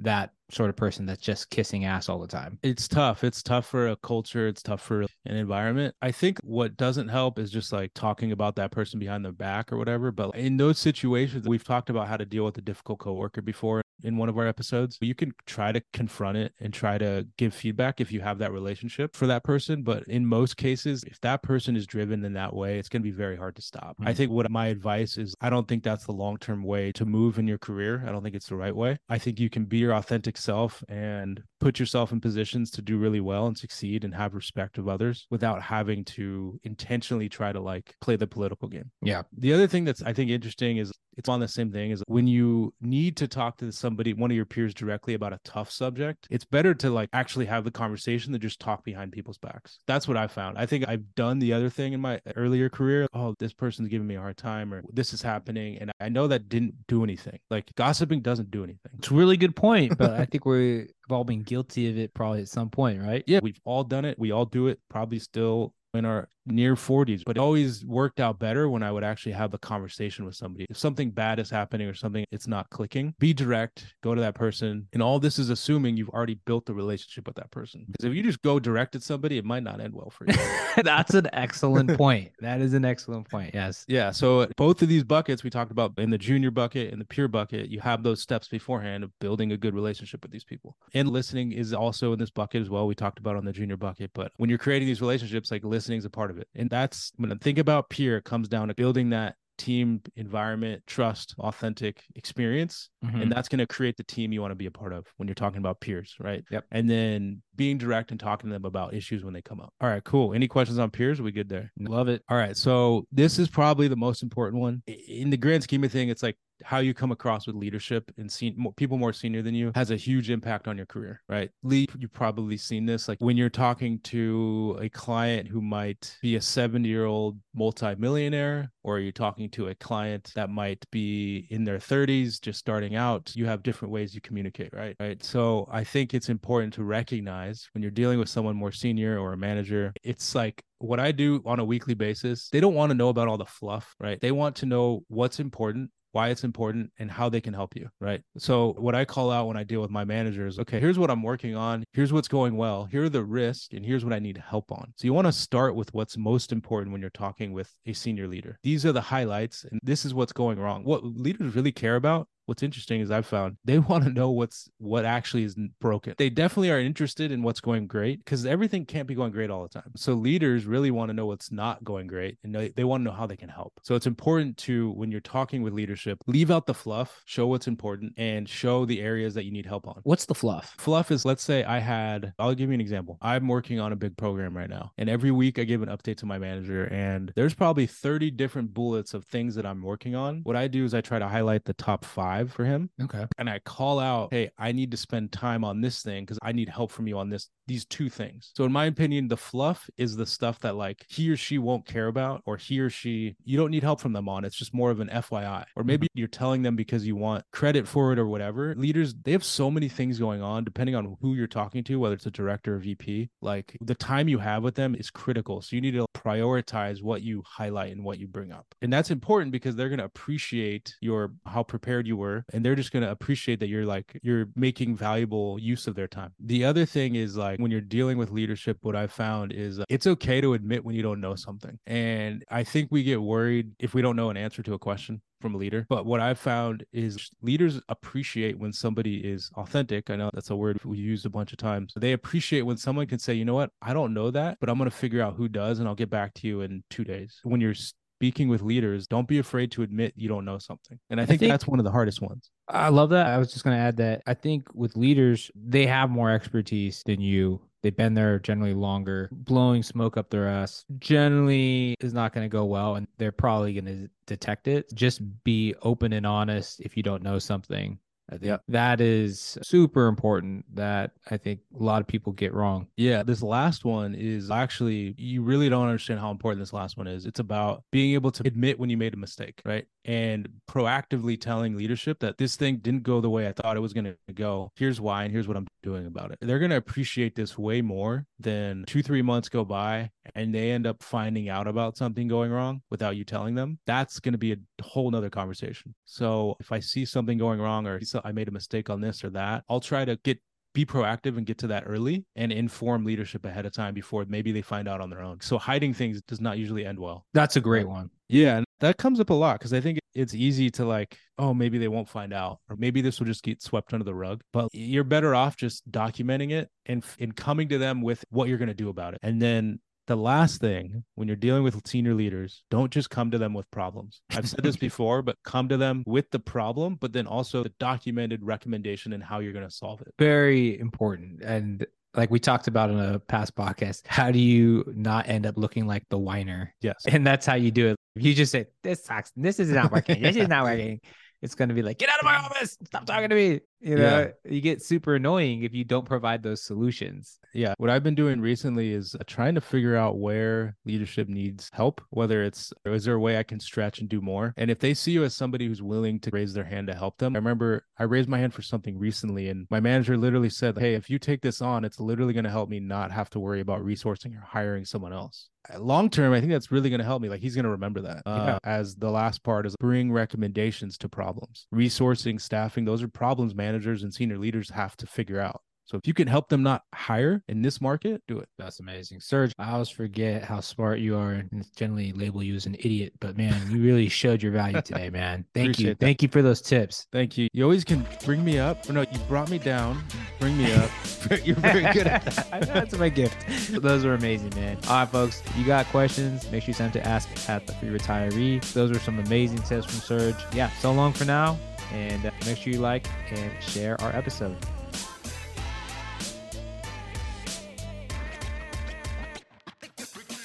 that 0.00 0.32
sort 0.50 0.68
of 0.68 0.76
person 0.76 1.06
that's 1.06 1.22
just 1.22 1.50
kissing 1.50 1.84
ass 1.84 2.08
all 2.08 2.18
the 2.18 2.26
time. 2.26 2.58
It's 2.62 2.86
tough. 2.86 3.24
It's 3.24 3.42
tough 3.42 3.66
for 3.66 3.88
a 3.88 3.96
culture. 3.96 4.46
It's 4.46 4.62
tough 4.62 4.82
for 4.82 5.02
an 5.02 5.36
environment. 5.36 5.94
I 6.02 6.12
think 6.12 6.38
what 6.42 6.76
doesn't 6.76 7.08
help 7.08 7.38
is 7.38 7.50
just 7.50 7.72
like 7.72 7.92
talking 7.94 8.32
about 8.32 8.56
that 8.56 8.70
person 8.70 8.98
behind 8.98 9.24
their 9.24 9.32
back 9.32 9.72
or 9.72 9.78
whatever. 9.78 10.12
But 10.12 10.34
in 10.34 10.56
those 10.56 10.78
situations, 10.78 11.48
we've 11.48 11.64
talked 11.64 11.90
about 11.90 12.08
how 12.08 12.16
to 12.16 12.24
deal 12.24 12.44
with 12.44 12.58
a 12.58 12.62
difficult 12.62 12.98
coworker 12.98 13.42
before 13.42 13.81
in 14.02 14.16
one 14.16 14.28
of 14.28 14.38
our 14.38 14.46
episodes. 14.46 14.98
You 15.00 15.14
can 15.14 15.32
try 15.46 15.72
to 15.72 15.82
confront 15.92 16.38
it 16.38 16.52
and 16.60 16.72
try 16.72 16.98
to 16.98 17.26
give 17.36 17.54
feedback 17.54 18.00
if 18.00 18.12
you 18.12 18.20
have 18.20 18.38
that 18.38 18.52
relationship 18.52 19.14
for 19.14 19.26
that 19.26 19.44
person. 19.44 19.82
But 19.82 20.04
in 20.04 20.26
most 20.26 20.56
cases, 20.56 21.04
if 21.04 21.20
that 21.20 21.42
person 21.42 21.76
is 21.76 21.86
driven 21.86 22.24
in 22.24 22.32
that 22.34 22.54
way, 22.54 22.78
it's 22.78 22.88
going 22.88 23.02
to 23.02 23.04
be 23.04 23.10
very 23.10 23.36
hard 23.36 23.56
to 23.56 23.62
stop. 23.62 23.96
Mm-hmm. 23.96 24.08
I 24.08 24.14
think 24.14 24.30
what 24.30 24.50
my 24.50 24.66
advice 24.66 25.16
is 25.16 25.34
I 25.40 25.50
don't 25.50 25.68
think 25.68 25.82
that's 25.82 26.06
the 26.06 26.12
long 26.12 26.36
term 26.38 26.62
way 26.64 26.92
to 26.92 27.04
move 27.04 27.38
in 27.38 27.46
your 27.46 27.58
career. 27.58 28.04
I 28.06 28.12
don't 28.12 28.22
think 28.22 28.34
it's 28.34 28.48
the 28.48 28.56
right 28.56 28.74
way. 28.74 28.98
I 29.08 29.18
think 29.18 29.38
you 29.38 29.50
can 29.50 29.64
be 29.64 29.78
your 29.78 29.94
authentic 29.94 30.36
self 30.36 30.82
and 30.88 31.42
put 31.60 31.78
yourself 31.78 32.12
in 32.12 32.20
positions 32.20 32.70
to 32.72 32.82
do 32.82 32.98
really 32.98 33.20
well 33.20 33.46
and 33.46 33.56
succeed 33.56 34.04
and 34.04 34.14
have 34.14 34.34
respect 34.34 34.78
of 34.78 34.88
others 34.88 35.26
without 35.30 35.62
having 35.62 36.04
to 36.04 36.58
intentionally 36.64 37.28
try 37.28 37.52
to 37.52 37.60
like 37.60 37.94
play 38.00 38.16
the 38.16 38.26
political 38.26 38.68
game. 38.68 38.90
Yeah. 39.00 39.22
The 39.36 39.52
other 39.52 39.66
thing 39.66 39.84
that's 39.84 40.02
I 40.02 40.12
think 40.12 40.30
interesting 40.30 40.78
is 40.78 40.92
it's 41.16 41.28
on 41.28 41.40
the 41.40 41.48
same 41.48 41.70
thing 41.70 41.90
is 41.90 42.02
when 42.06 42.26
you 42.26 42.72
need 42.80 43.16
to 43.18 43.28
talk 43.28 43.58
to 43.58 43.66
somebody, 43.82 44.14
one 44.14 44.30
of 44.30 44.36
your 44.36 44.46
peers 44.46 44.72
directly 44.72 45.12
about 45.12 45.34
a 45.34 45.40
tough 45.44 45.70
subject, 45.70 46.26
it's 46.30 46.44
better 46.44 46.72
to 46.72 46.88
like 46.88 47.10
actually 47.12 47.44
have 47.46 47.64
the 47.64 47.70
conversation 47.70 48.32
than 48.32 48.40
just 48.40 48.60
talk 48.60 48.84
behind 48.84 49.12
people's 49.12 49.36
backs. 49.36 49.80
That's 49.86 50.08
what 50.08 50.16
I 50.16 50.28
found. 50.28 50.56
I 50.56 50.64
think 50.64 50.88
I've 50.88 51.14
done 51.14 51.38
the 51.38 51.52
other 51.52 51.68
thing 51.68 51.92
in 51.92 52.00
my 52.00 52.20
earlier 52.36 52.70
career. 52.70 53.06
Oh, 53.12 53.34
this 53.38 53.52
person's 53.52 53.88
giving 53.88 54.06
me 54.06 54.14
a 54.14 54.20
hard 54.20 54.38
time 54.38 54.72
or 54.72 54.82
this 54.90 55.12
is 55.12 55.20
happening. 55.20 55.76
And 55.78 55.92
I 56.00 56.08
know 56.08 56.28
that 56.28 56.48
didn't 56.48 56.74
do 56.86 57.04
anything. 57.04 57.38
Like 57.50 57.74
gossiping 57.74 58.22
doesn't 58.22 58.50
do 58.50 58.64
anything. 58.64 58.92
It's 58.98 59.10
a 59.10 59.14
really 59.14 59.36
good 59.36 59.54
point, 59.54 59.98
but 59.98 60.12
I 60.12 60.24
think 60.24 60.46
we've 60.46 60.88
all 61.10 61.24
been 61.24 61.42
guilty 61.42 61.90
of 61.90 61.98
it 61.98 62.14
probably 62.14 62.40
at 62.40 62.48
some 62.48 62.70
point, 62.70 63.02
right? 63.02 63.24
Yeah, 63.26 63.40
we've 63.42 63.60
all 63.64 63.84
done 63.84 64.04
it. 64.04 64.18
We 64.18 64.30
all 64.30 64.46
do 64.46 64.68
it, 64.68 64.78
probably 64.88 65.18
still 65.18 65.74
in 65.94 66.04
our 66.04 66.28
near 66.46 66.74
40s, 66.74 67.22
but 67.24 67.36
it 67.36 67.40
always 67.40 67.84
worked 67.84 68.20
out 68.20 68.38
better 68.38 68.68
when 68.68 68.82
I 68.82 68.92
would 68.92 69.04
actually 69.04 69.32
have 69.32 69.54
a 69.54 69.58
conversation 69.58 70.24
with 70.24 70.34
somebody. 70.34 70.66
If 70.68 70.76
something 70.76 71.10
bad 71.10 71.38
is 71.38 71.50
happening 71.50 71.88
or 71.88 71.94
something 71.94 72.24
it's 72.30 72.46
not 72.46 72.70
clicking, 72.70 73.14
be 73.18 73.32
direct, 73.32 73.94
go 74.02 74.14
to 74.14 74.20
that 74.20 74.34
person. 74.34 74.88
And 74.92 75.02
all 75.02 75.18
this 75.18 75.38
is 75.38 75.50
assuming 75.50 75.96
you've 75.96 76.10
already 76.10 76.38
built 76.44 76.66
the 76.66 76.74
relationship 76.74 77.26
with 77.26 77.36
that 77.36 77.50
person. 77.50 77.84
Because 77.90 78.04
if 78.04 78.14
you 78.14 78.22
just 78.22 78.42
go 78.42 78.58
direct 78.58 78.96
at 78.96 79.02
somebody, 79.02 79.38
it 79.38 79.44
might 79.44 79.62
not 79.62 79.80
end 79.80 79.94
well 79.94 80.10
for 80.10 80.26
you. 80.26 80.34
That's 80.82 81.14
an 81.14 81.28
excellent 81.32 81.96
point. 81.96 82.32
That 82.40 82.60
is 82.60 82.74
an 82.74 82.84
excellent 82.84 83.30
point. 83.30 83.54
Yes. 83.54 83.84
Yeah. 83.88 84.10
So 84.10 84.48
both 84.56 84.82
of 84.82 84.88
these 84.88 85.04
buckets 85.04 85.44
we 85.44 85.50
talked 85.50 85.70
about 85.70 85.92
in 85.98 86.10
the 86.10 86.18
junior 86.18 86.50
bucket 86.50 86.92
and 86.92 87.00
the 87.00 87.04
peer 87.04 87.28
bucket, 87.28 87.68
you 87.68 87.80
have 87.80 88.02
those 88.02 88.20
steps 88.20 88.48
beforehand 88.48 89.04
of 89.04 89.10
building 89.20 89.52
a 89.52 89.56
good 89.56 89.74
relationship 89.74 90.22
with 90.22 90.32
these 90.32 90.44
people. 90.44 90.76
And 90.94 91.08
listening 91.08 91.52
is 91.52 91.72
also 91.72 92.12
in 92.12 92.18
this 92.18 92.30
bucket 92.30 92.62
as 92.62 92.70
well. 92.70 92.86
We 92.86 92.94
talked 92.94 93.18
about 93.18 93.36
on 93.36 93.44
the 93.44 93.52
junior 93.52 93.76
bucket. 93.76 94.10
But 94.14 94.32
when 94.36 94.48
you're 94.48 94.58
creating 94.58 94.88
these 94.88 95.00
relationships, 95.00 95.50
like 95.50 95.64
listening 95.64 95.98
is 95.98 96.04
a 96.04 96.10
part 96.10 96.30
of 96.32 96.38
it. 96.38 96.48
And 96.54 96.68
that's 96.68 97.12
when 97.16 97.30
I 97.30 97.36
think 97.36 97.58
about 97.58 97.90
peer, 97.90 98.16
it 98.16 98.24
comes 98.24 98.48
down 98.48 98.68
to 98.68 98.74
building 98.74 99.10
that 99.10 99.36
team 99.58 100.00
environment, 100.16 100.82
trust, 100.86 101.34
authentic 101.38 102.02
experience. 102.16 102.88
Mm-hmm. 103.04 103.22
And 103.22 103.32
that's 103.32 103.48
going 103.48 103.58
to 103.60 103.66
create 103.66 103.96
the 103.96 104.02
team 104.02 104.32
you 104.32 104.40
want 104.40 104.50
to 104.50 104.56
be 104.56 104.66
a 104.66 104.70
part 104.70 104.92
of 104.92 105.06
when 105.18 105.28
you're 105.28 105.34
talking 105.34 105.58
about 105.58 105.80
peers, 105.80 106.16
right? 106.18 106.42
Yep. 106.50 106.64
And 106.72 106.90
then 106.90 107.42
being 107.54 107.78
direct 107.78 108.10
and 108.10 108.18
talking 108.18 108.50
to 108.50 108.54
them 108.54 108.64
about 108.64 108.94
issues 108.94 109.24
when 109.24 109.34
they 109.34 109.42
come 109.42 109.60
up. 109.60 109.72
All 109.80 109.88
right, 109.88 110.02
cool. 110.02 110.32
Any 110.34 110.48
questions 110.48 110.78
on 110.78 110.90
peers? 110.90 111.20
We 111.20 111.32
good 111.32 111.48
there? 111.48 111.70
Love 111.78 112.08
it. 112.08 112.22
All 112.28 112.36
right. 112.36 112.56
So 112.56 113.06
this 113.12 113.38
is 113.38 113.48
probably 113.48 113.88
the 113.88 113.96
most 113.96 114.22
important 114.22 114.60
one. 114.60 114.82
In 114.86 115.30
the 115.30 115.36
grand 115.36 115.62
scheme 115.62 115.84
of 115.84 115.92
thing, 115.92 116.08
it's 116.08 116.22
like 116.22 116.36
how 116.64 116.78
you 116.78 116.94
come 116.94 117.12
across 117.12 117.46
with 117.46 117.56
leadership 117.56 118.10
and 118.18 118.30
see 118.30 118.56
people 118.76 118.98
more 118.98 119.12
senior 119.12 119.42
than 119.42 119.54
you 119.54 119.72
has 119.74 119.90
a 119.90 119.96
huge 119.96 120.30
impact 120.30 120.68
on 120.68 120.76
your 120.76 120.86
career, 120.86 121.20
right? 121.28 121.50
Lee, 121.62 121.86
you've 121.98 122.12
probably 122.12 122.56
seen 122.56 122.86
this. 122.86 123.08
Like 123.08 123.18
when 123.20 123.36
you're 123.36 123.50
talking 123.50 123.98
to 124.00 124.78
a 124.80 124.88
client 124.88 125.48
who 125.48 125.60
might 125.60 126.16
be 126.22 126.36
a 126.36 126.40
70 126.40 126.88
year 126.88 127.04
old 127.04 127.38
multimillionaire, 127.54 128.70
or 128.84 128.98
you're 128.98 129.12
talking 129.12 129.48
to 129.50 129.68
a 129.68 129.74
client 129.76 130.32
that 130.34 130.50
might 130.50 130.84
be 130.90 131.46
in 131.50 131.64
their 131.64 131.78
30s, 131.78 132.40
just 132.40 132.58
starting 132.58 132.96
out, 132.96 133.32
you 133.34 133.46
have 133.46 133.62
different 133.62 133.92
ways 133.92 134.14
you 134.14 134.20
communicate, 134.20 134.72
right? 134.72 134.96
Right. 134.98 135.22
So 135.22 135.68
I 135.70 135.84
think 135.84 136.14
it's 136.14 136.28
important 136.28 136.74
to 136.74 136.84
recognize 136.84 137.68
when 137.74 137.82
you're 137.82 137.90
dealing 137.90 138.18
with 138.18 138.28
someone 138.28 138.56
more 138.56 138.72
senior 138.72 139.18
or 139.18 139.32
a 139.32 139.36
manager, 139.36 139.92
it's 140.02 140.34
like 140.34 140.62
what 140.78 141.00
I 141.00 141.12
do 141.12 141.42
on 141.46 141.60
a 141.60 141.64
weekly 141.64 141.94
basis, 141.94 142.48
they 142.50 142.60
don't 142.60 142.74
want 142.74 142.90
to 142.90 142.94
know 142.94 143.08
about 143.08 143.28
all 143.28 143.38
the 143.38 143.46
fluff, 143.46 143.94
right? 144.00 144.20
They 144.20 144.32
want 144.32 144.56
to 144.56 144.66
know 144.66 145.04
what's 145.08 145.40
important 145.40 145.90
why 146.12 146.28
it's 146.28 146.44
important 146.44 146.90
and 146.98 147.10
how 147.10 147.28
they 147.28 147.40
can 147.40 147.54
help 147.54 147.74
you 147.76 147.88
right? 148.00 148.22
So 148.38 148.74
what 148.78 148.94
i 148.94 149.04
call 149.04 149.30
out 149.30 149.46
when 149.46 149.56
i 149.56 149.64
deal 149.64 149.80
with 149.80 149.90
my 149.90 150.04
managers 150.04 150.58
okay 150.58 150.80
here's 150.80 150.98
what 150.98 151.10
i'm 151.10 151.22
working 151.22 151.56
on. 151.56 151.84
Here's 151.92 152.12
what's 152.12 152.28
going 152.28 152.56
well. 152.56 152.84
Here 152.84 153.04
are 153.04 153.08
the 153.08 153.24
risks 153.24 153.68
and 153.72 153.84
here's 153.84 154.04
what 154.04 154.14
i 154.14 154.18
need 154.18 154.38
help 154.38 154.70
on. 154.72 154.92
So 154.96 155.06
you 155.06 155.12
want 155.12 155.26
to 155.26 155.32
start 155.32 155.74
with 155.74 155.92
what's 155.94 156.16
most 156.16 156.52
important 156.52 156.92
when 156.92 157.00
you're 157.00 157.10
talking 157.10 157.52
with 157.52 157.74
a 157.86 157.92
senior 157.92 158.28
leader. 158.28 158.58
These 158.62 158.86
are 158.86 158.92
the 158.92 159.00
highlights 159.00 159.64
and 159.64 159.80
this 159.82 160.04
is 160.04 160.14
what's 160.14 160.32
going 160.32 160.58
wrong. 160.58 160.84
What 160.84 161.04
leaders 161.04 161.54
really 161.54 161.72
care 161.72 161.96
about 161.96 162.28
what's 162.52 162.62
interesting 162.62 163.00
is 163.00 163.10
I've 163.10 163.24
found 163.24 163.56
they 163.64 163.78
want 163.92 164.04
to 164.04 164.10
know 164.10 164.30
what's 164.30 164.68
what 164.76 165.06
actually 165.06 165.44
is 165.44 165.56
broken. 165.80 166.14
They 166.18 166.28
definitely 166.28 166.70
are 166.70 166.78
interested 166.78 167.32
in 167.32 167.42
what's 167.42 167.62
going 167.62 167.86
great 167.86 168.22
because 168.22 168.44
everything 168.44 168.84
can't 168.84 169.08
be 169.08 169.14
going 169.14 169.32
great 169.32 169.48
all 169.48 169.62
the 169.62 169.70
time. 169.70 169.90
So 169.96 170.12
leaders 170.12 170.66
really 170.66 170.90
want 170.90 171.08
to 171.08 171.14
know 171.14 171.24
what's 171.24 171.50
not 171.50 171.82
going 171.82 172.08
great 172.08 172.36
and 172.44 172.54
they, 172.54 172.68
they 172.68 172.84
want 172.84 173.00
to 173.00 173.04
know 173.04 173.16
how 173.16 173.26
they 173.26 173.38
can 173.38 173.48
help. 173.48 173.72
So 173.82 173.94
it's 173.94 174.06
important 174.06 174.58
to 174.58 174.90
when 174.90 175.10
you're 175.10 175.22
talking 175.22 175.62
with 175.62 175.72
leadership, 175.72 176.18
leave 176.26 176.50
out 176.50 176.66
the 176.66 176.74
fluff, 176.74 177.22
show 177.24 177.46
what's 177.46 177.66
important 177.66 178.12
and 178.18 178.46
show 178.46 178.84
the 178.84 179.00
areas 179.00 179.32
that 179.32 179.44
you 179.44 179.50
need 179.50 179.64
help 179.64 179.88
on. 179.88 180.00
What's 180.02 180.26
the 180.26 180.34
fluff? 180.34 180.74
Fluff 180.76 181.10
is 181.10 181.24
let's 181.24 181.42
say 181.42 181.64
I 181.64 181.78
had 181.78 182.34
I'll 182.38 182.54
give 182.54 182.68
you 182.68 182.74
an 182.74 182.82
example. 182.82 183.16
I'm 183.22 183.48
working 183.48 183.80
on 183.80 183.92
a 183.92 183.96
big 183.96 184.14
program 184.18 184.54
right 184.54 184.68
now 184.68 184.92
and 184.98 185.08
every 185.08 185.30
week 185.30 185.58
I 185.58 185.64
give 185.64 185.80
an 185.80 185.88
update 185.88 186.18
to 186.18 186.26
my 186.26 186.36
manager 186.36 186.84
and 186.92 187.32
there's 187.34 187.54
probably 187.54 187.86
30 187.86 188.30
different 188.32 188.74
bullets 188.74 189.14
of 189.14 189.24
things 189.24 189.54
that 189.54 189.64
I'm 189.64 189.82
working 189.82 190.14
on. 190.14 190.40
What 190.42 190.56
I 190.56 190.68
do 190.68 190.84
is 190.84 190.92
I 190.92 191.00
try 191.00 191.18
to 191.18 191.28
highlight 191.28 191.64
the 191.64 191.72
top 191.74 192.04
5 192.04 192.41
for 192.50 192.64
him. 192.64 192.90
Okay. 193.00 193.26
And 193.38 193.48
I 193.48 193.58
call 193.60 193.98
out, 193.98 194.32
hey, 194.32 194.50
I 194.58 194.72
need 194.72 194.90
to 194.92 194.96
spend 194.96 195.32
time 195.32 195.64
on 195.64 195.80
this 195.80 196.02
thing 196.02 196.24
because 196.24 196.38
I 196.42 196.52
need 196.52 196.68
help 196.68 196.90
from 196.90 197.06
you 197.06 197.18
on 197.18 197.28
this, 197.28 197.48
these 197.66 197.84
two 197.84 198.08
things. 198.08 198.52
So 198.54 198.64
in 198.64 198.72
my 198.72 198.86
opinion, 198.86 199.28
the 199.28 199.36
fluff 199.36 199.88
is 199.96 200.16
the 200.16 200.26
stuff 200.26 200.58
that 200.60 200.76
like 200.76 201.04
he 201.08 201.30
or 201.30 201.36
she 201.36 201.58
won't 201.58 201.86
care 201.86 202.08
about, 202.08 202.42
or 202.46 202.56
he 202.56 202.80
or 202.80 202.90
she, 202.90 203.36
you 203.44 203.58
don't 203.58 203.70
need 203.70 203.82
help 203.82 204.00
from 204.00 204.12
them 204.12 204.28
on. 204.28 204.44
It's 204.44 204.56
just 204.56 204.74
more 204.74 204.90
of 204.90 205.00
an 205.00 205.08
FYI. 205.08 205.64
Or 205.76 205.84
maybe 205.84 206.06
mm-hmm. 206.06 206.18
you're 206.18 206.28
telling 206.28 206.62
them 206.62 206.76
because 206.76 207.06
you 207.06 207.16
want 207.16 207.44
credit 207.52 207.86
for 207.86 208.12
it 208.12 208.18
or 208.18 208.26
whatever. 208.26 208.74
Leaders, 208.74 209.14
they 209.22 209.32
have 209.32 209.44
so 209.44 209.70
many 209.70 209.88
things 209.88 210.18
going 210.18 210.42
on 210.42 210.64
depending 210.64 210.94
on 210.94 211.16
who 211.20 211.34
you're 211.34 211.46
talking 211.46 211.84
to, 211.84 212.00
whether 212.00 212.14
it's 212.14 212.26
a 212.26 212.30
director 212.30 212.76
or 212.76 212.78
VP. 212.78 213.30
Like 213.40 213.76
the 213.80 213.94
time 213.94 214.28
you 214.28 214.38
have 214.38 214.62
with 214.62 214.74
them 214.74 214.94
is 214.94 215.10
critical. 215.10 215.60
So 215.62 215.76
you 215.76 215.82
need 215.82 215.92
to 215.92 216.06
prioritize 216.14 217.02
what 217.02 217.22
you 217.22 217.42
highlight 217.46 217.92
and 217.92 218.04
what 218.04 218.18
you 218.18 218.26
bring 218.28 218.52
up. 218.52 218.66
And 218.80 218.92
that's 218.92 219.10
important 219.10 219.52
because 219.52 219.76
they're 219.76 219.88
going 219.88 219.98
to 219.98 220.04
appreciate 220.04 220.94
your 221.00 221.32
how 221.46 221.62
prepared 221.62 222.06
you 222.06 222.16
were 222.16 222.21
were, 222.22 222.44
and 222.52 222.64
they're 222.64 222.74
just 222.82 222.92
going 222.92 223.02
to 223.02 223.10
appreciate 223.10 223.60
that 223.60 223.68
you're 223.68 223.86
like 223.86 224.18
you're 224.22 224.46
making 224.56 224.96
valuable 224.96 225.58
use 225.58 225.86
of 225.86 225.94
their 225.94 226.08
time. 226.08 226.32
The 226.38 226.64
other 226.64 226.86
thing 226.86 227.16
is 227.16 227.36
like 227.36 227.58
when 227.58 227.70
you're 227.70 227.80
dealing 227.80 228.18
with 228.18 228.30
leadership, 228.30 228.78
what 228.82 228.96
I've 228.96 229.12
found 229.12 229.52
is 229.52 229.80
uh, 229.80 229.84
it's 229.88 230.06
okay 230.06 230.40
to 230.40 230.54
admit 230.54 230.84
when 230.84 230.94
you 230.94 231.02
don't 231.02 231.20
know 231.20 231.34
something, 231.34 231.78
and 231.86 232.44
I 232.50 232.64
think 232.64 232.88
we 232.90 233.02
get 233.02 233.20
worried 233.20 233.72
if 233.78 233.94
we 233.94 234.02
don't 234.02 234.16
know 234.16 234.30
an 234.30 234.36
answer 234.36 234.62
to 234.62 234.74
a 234.74 234.78
question 234.78 235.20
from 235.42 235.54
a 235.54 235.58
leader. 235.58 235.84
But 235.88 236.06
what 236.06 236.20
I've 236.20 236.38
found 236.38 236.84
is 236.92 237.30
leaders 237.42 237.80
appreciate 237.88 238.58
when 238.58 238.72
somebody 238.72 239.16
is 239.16 239.50
authentic. 239.56 240.08
I 240.08 240.16
know 240.16 240.30
that's 240.32 240.50
a 240.50 240.56
word 240.56 240.78
we 240.84 240.96
used 240.96 241.26
a 241.26 241.30
bunch 241.30 241.52
of 241.52 241.58
times. 241.58 241.92
They 241.96 242.12
appreciate 242.12 242.62
when 242.62 242.78
someone 242.78 243.08
can 243.08 243.18
say, 243.18 243.34
you 243.34 243.44
know 243.44 243.54
what, 243.54 243.70
I 243.82 243.92
don't 243.92 244.14
know 244.14 244.30
that, 244.30 244.58
but 244.60 244.70
I'm 244.70 244.78
going 244.78 244.88
to 244.88 244.96
figure 244.96 245.20
out 245.20 245.34
who 245.34 245.48
does 245.48 245.80
and 245.80 245.88
I'll 245.88 245.96
get 245.96 246.10
back 246.10 246.32
to 246.34 246.46
you 246.46 246.62
in 246.62 246.84
two 246.88 247.04
days. 247.04 247.40
When 247.42 247.60
you're 247.60 247.74
speaking 248.22 248.48
with 248.48 248.62
leaders, 248.62 249.08
don't 249.08 249.26
be 249.26 249.38
afraid 249.38 249.72
to 249.72 249.82
admit 249.82 250.12
you 250.14 250.28
don't 250.28 250.44
know 250.44 250.56
something. 250.56 250.96
And 251.10 251.20
I 251.20 251.26
think, 251.26 251.38
I 251.38 251.40
think 251.40 251.52
that's 251.52 251.66
one 251.66 251.80
of 251.80 251.84
the 251.84 251.90
hardest 251.90 252.22
ones. 252.22 252.52
I 252.68 252.88
love 252.88 253.10
that. 253.10 253.26
I 253.26 253.36
was 253.36 253.52
just 253.52 253.64
going 253.64 253.76
to 253.76 253.82
add 253.82 253.96
that 253.96 254.22
I 254.28 254.34
think 254.34 254.72
with 254.74 254.96
leaders, 254.96 255.50
they 255.56 255.86
have 255.86 256.08
more 256.08 256.30
expertise 256.30 257.02
than 257.04 257.20
you 257.20 257.60
They've 257.82 257.96
been 257.96 258.14
there 258.14 258.38
generally 258.38 258.74
longer. 258.74 259.28
Blowing 259.32 259.82
smoke 259.82 260.16
up 260.16 260.30
their 260.30 260.46
ass 260.48 260.84
generally 261.00 261.96
is 262.00 262.14
not 262.14 262.32
going 262.32 262.44
to 262.44 262.48
go 262.48 262.64
well, 262.64 262.94
and 262.94 263.08
they're 263.18 263.32
probably 263.32 263.74
going 263.74 263.86
to 263.86 264.08
detect 264.26 264.68
it. 264.68 264.92
Just 264.94 265.20
be 265.42 265.74
open 265.82 266.12
and 266.12 266.24
honest 266.24 266.80
if 266.80 266.96
you 266.96 267.02
don't 267.02 267.24
know 267.24 267.40
something. 267.40 267.98
I 268.28 268.32
think 268.36 268.44
yep. 268.44 268.62
that 268.68 269.00
is 269.00 269.58
super 269.62 270.06
important 270.06 270.64
that 270.74 271.12
I 271.30 271.36
think 271.36 271.60
a 271.78 271.82
lot 271.82 272.00
of 272.00 272.06
people 272.06 272.32
get 272.32 272.54
wrong. 272.54 272.86
Yeah, 272.96 273.22
this 273.22 273.42
last 273.42 273.84
one 273.84 274.14
is 274.14 274.50
actually, 274.50 275.14
you 275.18 275.42
really 275.42 275.68
don't 275.68 275.86
understand 275.86 276.20
how 276.20 276.30
important 276.30 276.60
this 276.60 276.72
last 276.72 276.96
one 276.96 277.06
is. 277.06 277.26
It's 277.26 277.40
about 277.40 277.82
being 277.90 278.14
able 278.14 278.30
to 278.32 278.46
admit 278.46 278.78
when 278.78 278.90
you 278.90 278.96
made 278.96 279.14
a 279.14 279.18
mistake, 279.18 279.60
right? 279.64 279.86
And 280.04 280.48
proactively 280.68 281.40
telling 281.40 281.76
leadership 281.76 282.18
that 282.20 282.38
this 282.38 282.56
thing 282.56 282.78
didn't 282.78 283.04
go 283.04 283.20
the 283.20 283.30
way 283.30 283.46
I 283.46 283.52
thought 283.52 283.76
it 283.76 283.80
was 283.80 283.92
going 283.92 284.04
to 284.04 284.32
go. 284.32 284.72
Here's 284.74 285.00
why, 285.00 285.24
and 285.24 285.32
here's 285.32 285.46
what 285.46 285.56
I'm 285.56 285.66
doing 285.82 286.06
about 286.06 286.32
it. 286.32 286.38
They're 286.40 286.58
going 286.58 286.70
to 286.70 286.76
appreciate 286.76 287.34
this 287.34 287.56
way 287.56 287.82
more 287.82 288.26
than 288.40 288.84
two, 288.86 289.02
three 289.02 289.22
months 289.22 289.48
go 289.48 289.64
by 289.64 290.10
and 290.34 290.54
they 290.54 290.70
end 290.70 290.86
up 290.86 291.02
finding 291.02 291.48
out 291.48 291.66
about 291.66 291.96
something 291.96 292.26
going 292.26 292.50
wrong 292.50 292.82
without 292.90 293.16
you 293.16 293.24
telling 293.24 293.54
them. 293.54 293.78
That's 293.86 294.18
going 294.18 294.32
to 294.32 294.38
be 294.38 294.52
a 294.52 294.56
whole 294.82 295.10
nother 295.10 295.30
conversation. 295.30 295.94
So 296.04 296.56
if 296.58 296.72
I 296.72 296.80
see 296.80 297.04
something 297.04 297.38
going 297.38 297.60
wrong 297.60 297.86
or 297.86 298.00
I 298.24 298.32
made 298.32 298.48
a 298.48 298.52
mistake 298.52 298.90
on 298.90 299.00
this 299.00 299.22
or 299.22 299.30
that, 299.30 299.64
I'll 299.68 299.80
try 299.80 300.04
to 300.04 300.16
get 300.24 300.40
be 300.74 300.86
proactive 300.86 301.36
and 301.36 301.46
get 301.46 301.58
to 301.58 301.66
that 301.66 301.84
early 301.86 302.24
and 302.34 302.50
inform 302.50 303.04
leadership 303.04 303.44
ahead 303.44 303.66
of 303.66 303.72
time 303.72 303.94
before 303.94 304.24
maybe 304.26 304.52
they 304.52 304.62
find 304.62 304.88
out 304.88 305.00
on 305.00 305.10
their 305.10 305.20
own. 305.20 305.40
So 305.40 305.58
hiding 305.58 305.92
things 305.92 306.22
does 306.22 306.40
not 306.40 306.58
usually 306.58 306.86
end 306.86 306.98
well. 306.98 307.26
That's 307.34 307.56
a 307.56 307.60
great 307.60 307.86
one. 307.86 308.10
Yeah, 308.28 308.56
and 308.56 308.66
that 308.82 308.98
comes 308.98 309.20
up 309.20 309.30
a 309.30 309.34
lot 309.34 309.58
because 309.58 309.72
I 309.72 309.80
think 309.80 309.98
it's 310.14 310.34
easy 310.34 310.70
to 310.70 310.84
like, 310.84 311.16
oh, 311.38 311.54
maybe 311.54 311.78
they 311.78 311.88
won't 311.88 312.08
find 312.08 312.32
out, 312.32 312.58
or 312.68 312.76
maybe 312.76 313.00
this 313.00 313.18
will 313.18 313.26
just 313.26 313.42
get 313.42 313.62
swept 313.62 313.94
under 313.94 314.04
the 314.04 314.14
rug. 314.14 314.42
But 314.52 314.68
you're 314.72 315.04
better 315.04 315.34
off 315.34 315.56
just 315.56 315.90
documenting 315.90 316.52
it 316.52 316.68
and 316.86 317.02
in 317.18 317.32
coming 317.32 317.68
to 317.70 317.78
them 317.78 318.02
with 318.02 318.24
what 318.30 318.48
you're 318.48 318.58
going 318.58 318.68
to 318.68 318.74
do 318.74 318.90
about 318.90 319.14
it, 319.14 319.20
and 319.22 319.40
then 319.40 319.80
the 320.08 320.16
last 320.16 320.60
thing 320.60 321.04
when 321.14 321.28
you're 321.28 321.36
dealing 321.36 321.62
with 321.62 321.80
senior 321.86 322.14
leaders, 322.14 322.64
don't 322.70 322.90
just 322.90 323.08
come 323.08 323.30
to 323.30 323.38
them 323.38 323.54
with 323.54 323.70
problems. 323.70 324.20
I've 324.30 324.48
said 324.48 324.64
this 324.64 324.76
before, 324.88 325.22
but 325.22 325.36
come 325.44 325.68
to 325.68 325.76
them 325.76 326.02
with 326.06 326.30
the 326.30 326.40
problem, 326.40 326.96
but 327.00 327.12
then 327.12 327.26
also 327.26 327.62
the 327.62 327.72
documented 327.78 328.42
recommendation 328.42 329.12
and 329.12 329.22
how 329.22 329.38
you're 329.38 329.52
going 329.52 329.68
to 329.68 329.74
solve 329.74 330.00
it. 330.00 330.12
Very 330.18 330.78
important. 330.78 331.40
And 331.42 331.86
like 332.14 332.30
we 332.30 332.40
talked 332.40 332.66
about 332.66 332.90
in 332.90 332.98
a 332.98 333.20
past 333.20 333.54
podcast, 333.54 334.02
how 334.06 334.30
do 334.30 334.38
you 334.38 334.84
not 334.94 335.28
end 335.28 335.46
up 335.46 335.56
looking 335.56 335.86
like 335.86 336.04
the 336.10 336.18
whiner? 336.18 336.74
Yes. 336.80 336.96
And 337.06 337.26
that's 337.26 337.46
how 337.46 337.54
you 337.54 337.70
do 337.70 337.88
it. 337.88 337.96
You 338.14 338.34
just 338.34 338.52
say, 338.52 338.66
This 338.82 339.04
sucks. 339.04 339.32
This 339.36 339.58
is 339.58 339.70
not 339.70 339.90
working. 339.92 340.22
this 340.22 340.36
is 340.36 340.48
not 340.48 340.64
working 340.64 341.00
it's 341.42 341.56
going 341.56 341.68
to 341.68 341.74
be 341.74 341.82
like, 341.82 341.98
get 341.98 342.08
out 342.08 342.20
of 342.20 342.24
my 342.24 342.34
mm. 342.34 342.44
office. 342.44 342.78
Stop 342.84 343.04
talking 343.04 343.28
to 343.28 343.34
me. 343.34 343.60
You 343.80 343.96
know, 343.96 344.32
yeah. 344.44 344.50
you 344.50 344.60
get 344.60 344.80
super 344.80 345.16
annoying 345.16 345.64
if 345.64 345.74
you 345.74 345.84
don't 345.84 346.06
provide 346.06 346.42
those 346.42 346.62
solutions. 346.62 347.38
Yeah. 347.54 347.74
What 347.78 347.90
I've 347.90 348.02
been 348.02 348.14
doing 348.14 348.40
recently 348.40 348.92
is 348.92 349.14
uh, 349.14 349.24
trying 349.26 349.54
to 349.54 349.60
figure 349.60 349.96
out 349.96 350.18
where 350.18 350.76
leadership 350.84 351.28
needs 351.28 351.68
help, 351.72 352.00
whether 352.10 352.42
it's, 352.42 352.72
is 352.84 353.04
there 353.04 353.14
a 353.14 353.20
way 353.20 353.38
I 353.38 353.42
can 353.42 353.60
stretch 353.60 354.00
and 354.00 354.08
do 354.08 354.20
more? 354.20 354.54
And 354.56 354.70
if 354.70 354.78
they 354.78 354.94
see 354.94 355.12
you 355.12 355.24
as 355.24 355.36
somebody 355.36 355.66
who's 355.66 355.82
willing 355.82 356.20
to 356.20 356.30
raise 356.32 356.54
their 356.54 356.64
hand 356.64 356.88
to 356.88 356.94
help 356.94 357.18
them, 357.18 357.34
I 357.36 357.38
remember 357.38 357.84
I 357.98 358.04
raised 358.04 358.28
my 358.28 358.38
hand 358.38 358.54
for 358.54 358.62
something 358.62 358.98
recently 358.98 359.48
and 359.48 359.66
my 359.70 359.80
manager 359.80 360.16
literally 360.16 360.50
said, 360.50 360.78
Hey, 360.78 360.94
if 360.94 361.10
you 361.10 361.18
take 361.18 361.42
this 361.42 361.60
on, 361.60 361.84
it's 361.84 362.00
literally 362.00 362.32
going 362.32 362.44
to 362.44 362.50
help 362.50 362.68
me 362.68 362.80
not 362.80 363.12
have 363.12 363.30
to 363.30 363.40
worry 363.40 363.60
about 363.60 363.84
resourcing 363.84 364.36
or 364.36 364.44
hiring 364.44 364.84
someone 364.84 365.12
else 365.12 365.48
long 365.78 366.10
term, 366.10 366.32
I 366.32 366.40
think 366.40 366.52
that's 366.52 366.72
really 366.72 366.90
going 366.90 367.00
to 367.00 367.04
help 367.04 367.22
me. 367.22 367.28
Like 367.28 367.40
he's 367.40 367.54
going 367.54 367.64
to 367.64 367.70
remember 367.70 368.02
that. 368.02 368.22
Uh, 368.26 368.44
yeah. 368.46 368.58
As 368.64 368.96
the 368.96 369.10
last 369.10 369.42
part 369.42 369.66
is 369.66 369.76
bring 369.76 370.12
recommendations 370.12 370.98
to 370.98 371.08
problems, 371.08 371.66
resourcing, 371.74 372.40
staffing. 372.40 372.84
Those 372.84 373.02
are 373.02 373.08
problems 373.08 373.54
managers 373.54 374.02
and 374.02 374.12
senior 374.12 374.38
leaders 374.38 374.70
have 374.70 374.96
to 374.98 375.06
figure 375.06 375.40
out. 375.40 375.62
So 375.84 375.98
if 375.98 376.06
you 376.06 376.14
can 376.14 376.28
help 376.28 376.48
them 376.48 376.62
not 376.62 376.82
hire 376.94 377.42
in 377.48 377.62
this 377.62 377.80
market, 377.80 378.22
do 378.28 378.38
it. 378.38 378.48
That's 378.58 378.80
amazing. 378.80 379.20
Serge, 379.20 379.52
I 379.58 379.72
always 379.72 379.88
forget 379.88 380.44
how 380.44 380.60
smart 380.60 381.00
you 381.00 381.16
are 381.16 381.32
and 381.32 381.66
generally 381.76 382.12
label 382.12 382.42
you 382.42 382.54
as 382.54 382.66
an 382.66 382.76
idiot, 382.76 383.12
but 383.20 383.36
man, 383.36 383.54
you 383.70 383.82
really 383.82 384.08
showed 384.22 384.42
your 384.42 384.52
value 384.52 384.80
today, 384.80 385.10
man. 385.10 385.44
Thank 385.54 385.66
Appreciate 385.66 385.86
you. 385.86 385.94
That. 385.94 386.00
Thank 386.00 386.22
you 386.22 386.28
for 386.28 386.42
those 386.42 386.60
tips. 386.60 387.06
Thank 387.12 387.36
you. 387.36 387.48
You 387.52 387.64
always 387.64 387.84
can 387.84 388.06
bring 388.24 388.44
me 388.44 388.58
up. 388.58 388.88
Or 388.88 388.92
no, 388.92 389.00
you 389.02 389.18
brought 389.28 389.50
me 389.50 389.58
down. 389.58 390.02
Bring 390.38 390.56
me 390.56 390.72
up. 390.72 390.90
You're 391.44 391.56
very 391.56 391.92
good 391.92 392.06
at 392.06 392.24
that. 392.24 392.62
That's 392.62 392.96
my 392.96 393.08
gift. 393.08 393.36
Those 393.70 394.04
are 394.04 394.14
amazing, 394.14 394.52
man. 394.54 394.78
All 394.88 395.00
right, 395.00 395.08
folks. 395.08 395.42
You 395.56 395.64
got 395.64 395.86
questions? 395.86 396.50
Make 396.50 396.62
sure 396.62 396.68
you 396.68 396.74
send 396.74 396.92
them 396.92 397.02
to 397.02 397.08
ask 397.08 397.28
at 397.48 397.66
the 397.66 397.72
free 397.74 397.90
retiree. 397.90 398.60
Those 398.72 398.90
are 398.90 398.98
some 398.98 399.18
amazing 399.18 399.58
tips 399.62 399.86
from 399.86 400.00
Serge. 400.00 400.36
Yeah. 400.52 400.70
So 400.78 400.92
long 400.92 401.12
for 401.12 401.24
now. 401.24 401.58
And 401.92 402.24
uh, 402.24 402.30
make 402.46 402.56
sure 402.56 402.72
you 402.72 402.80
like 402.80 403.06
and 403.30 403.52
share 403.62 404.00
our 404.00 404.14
episode. 404.16 404.56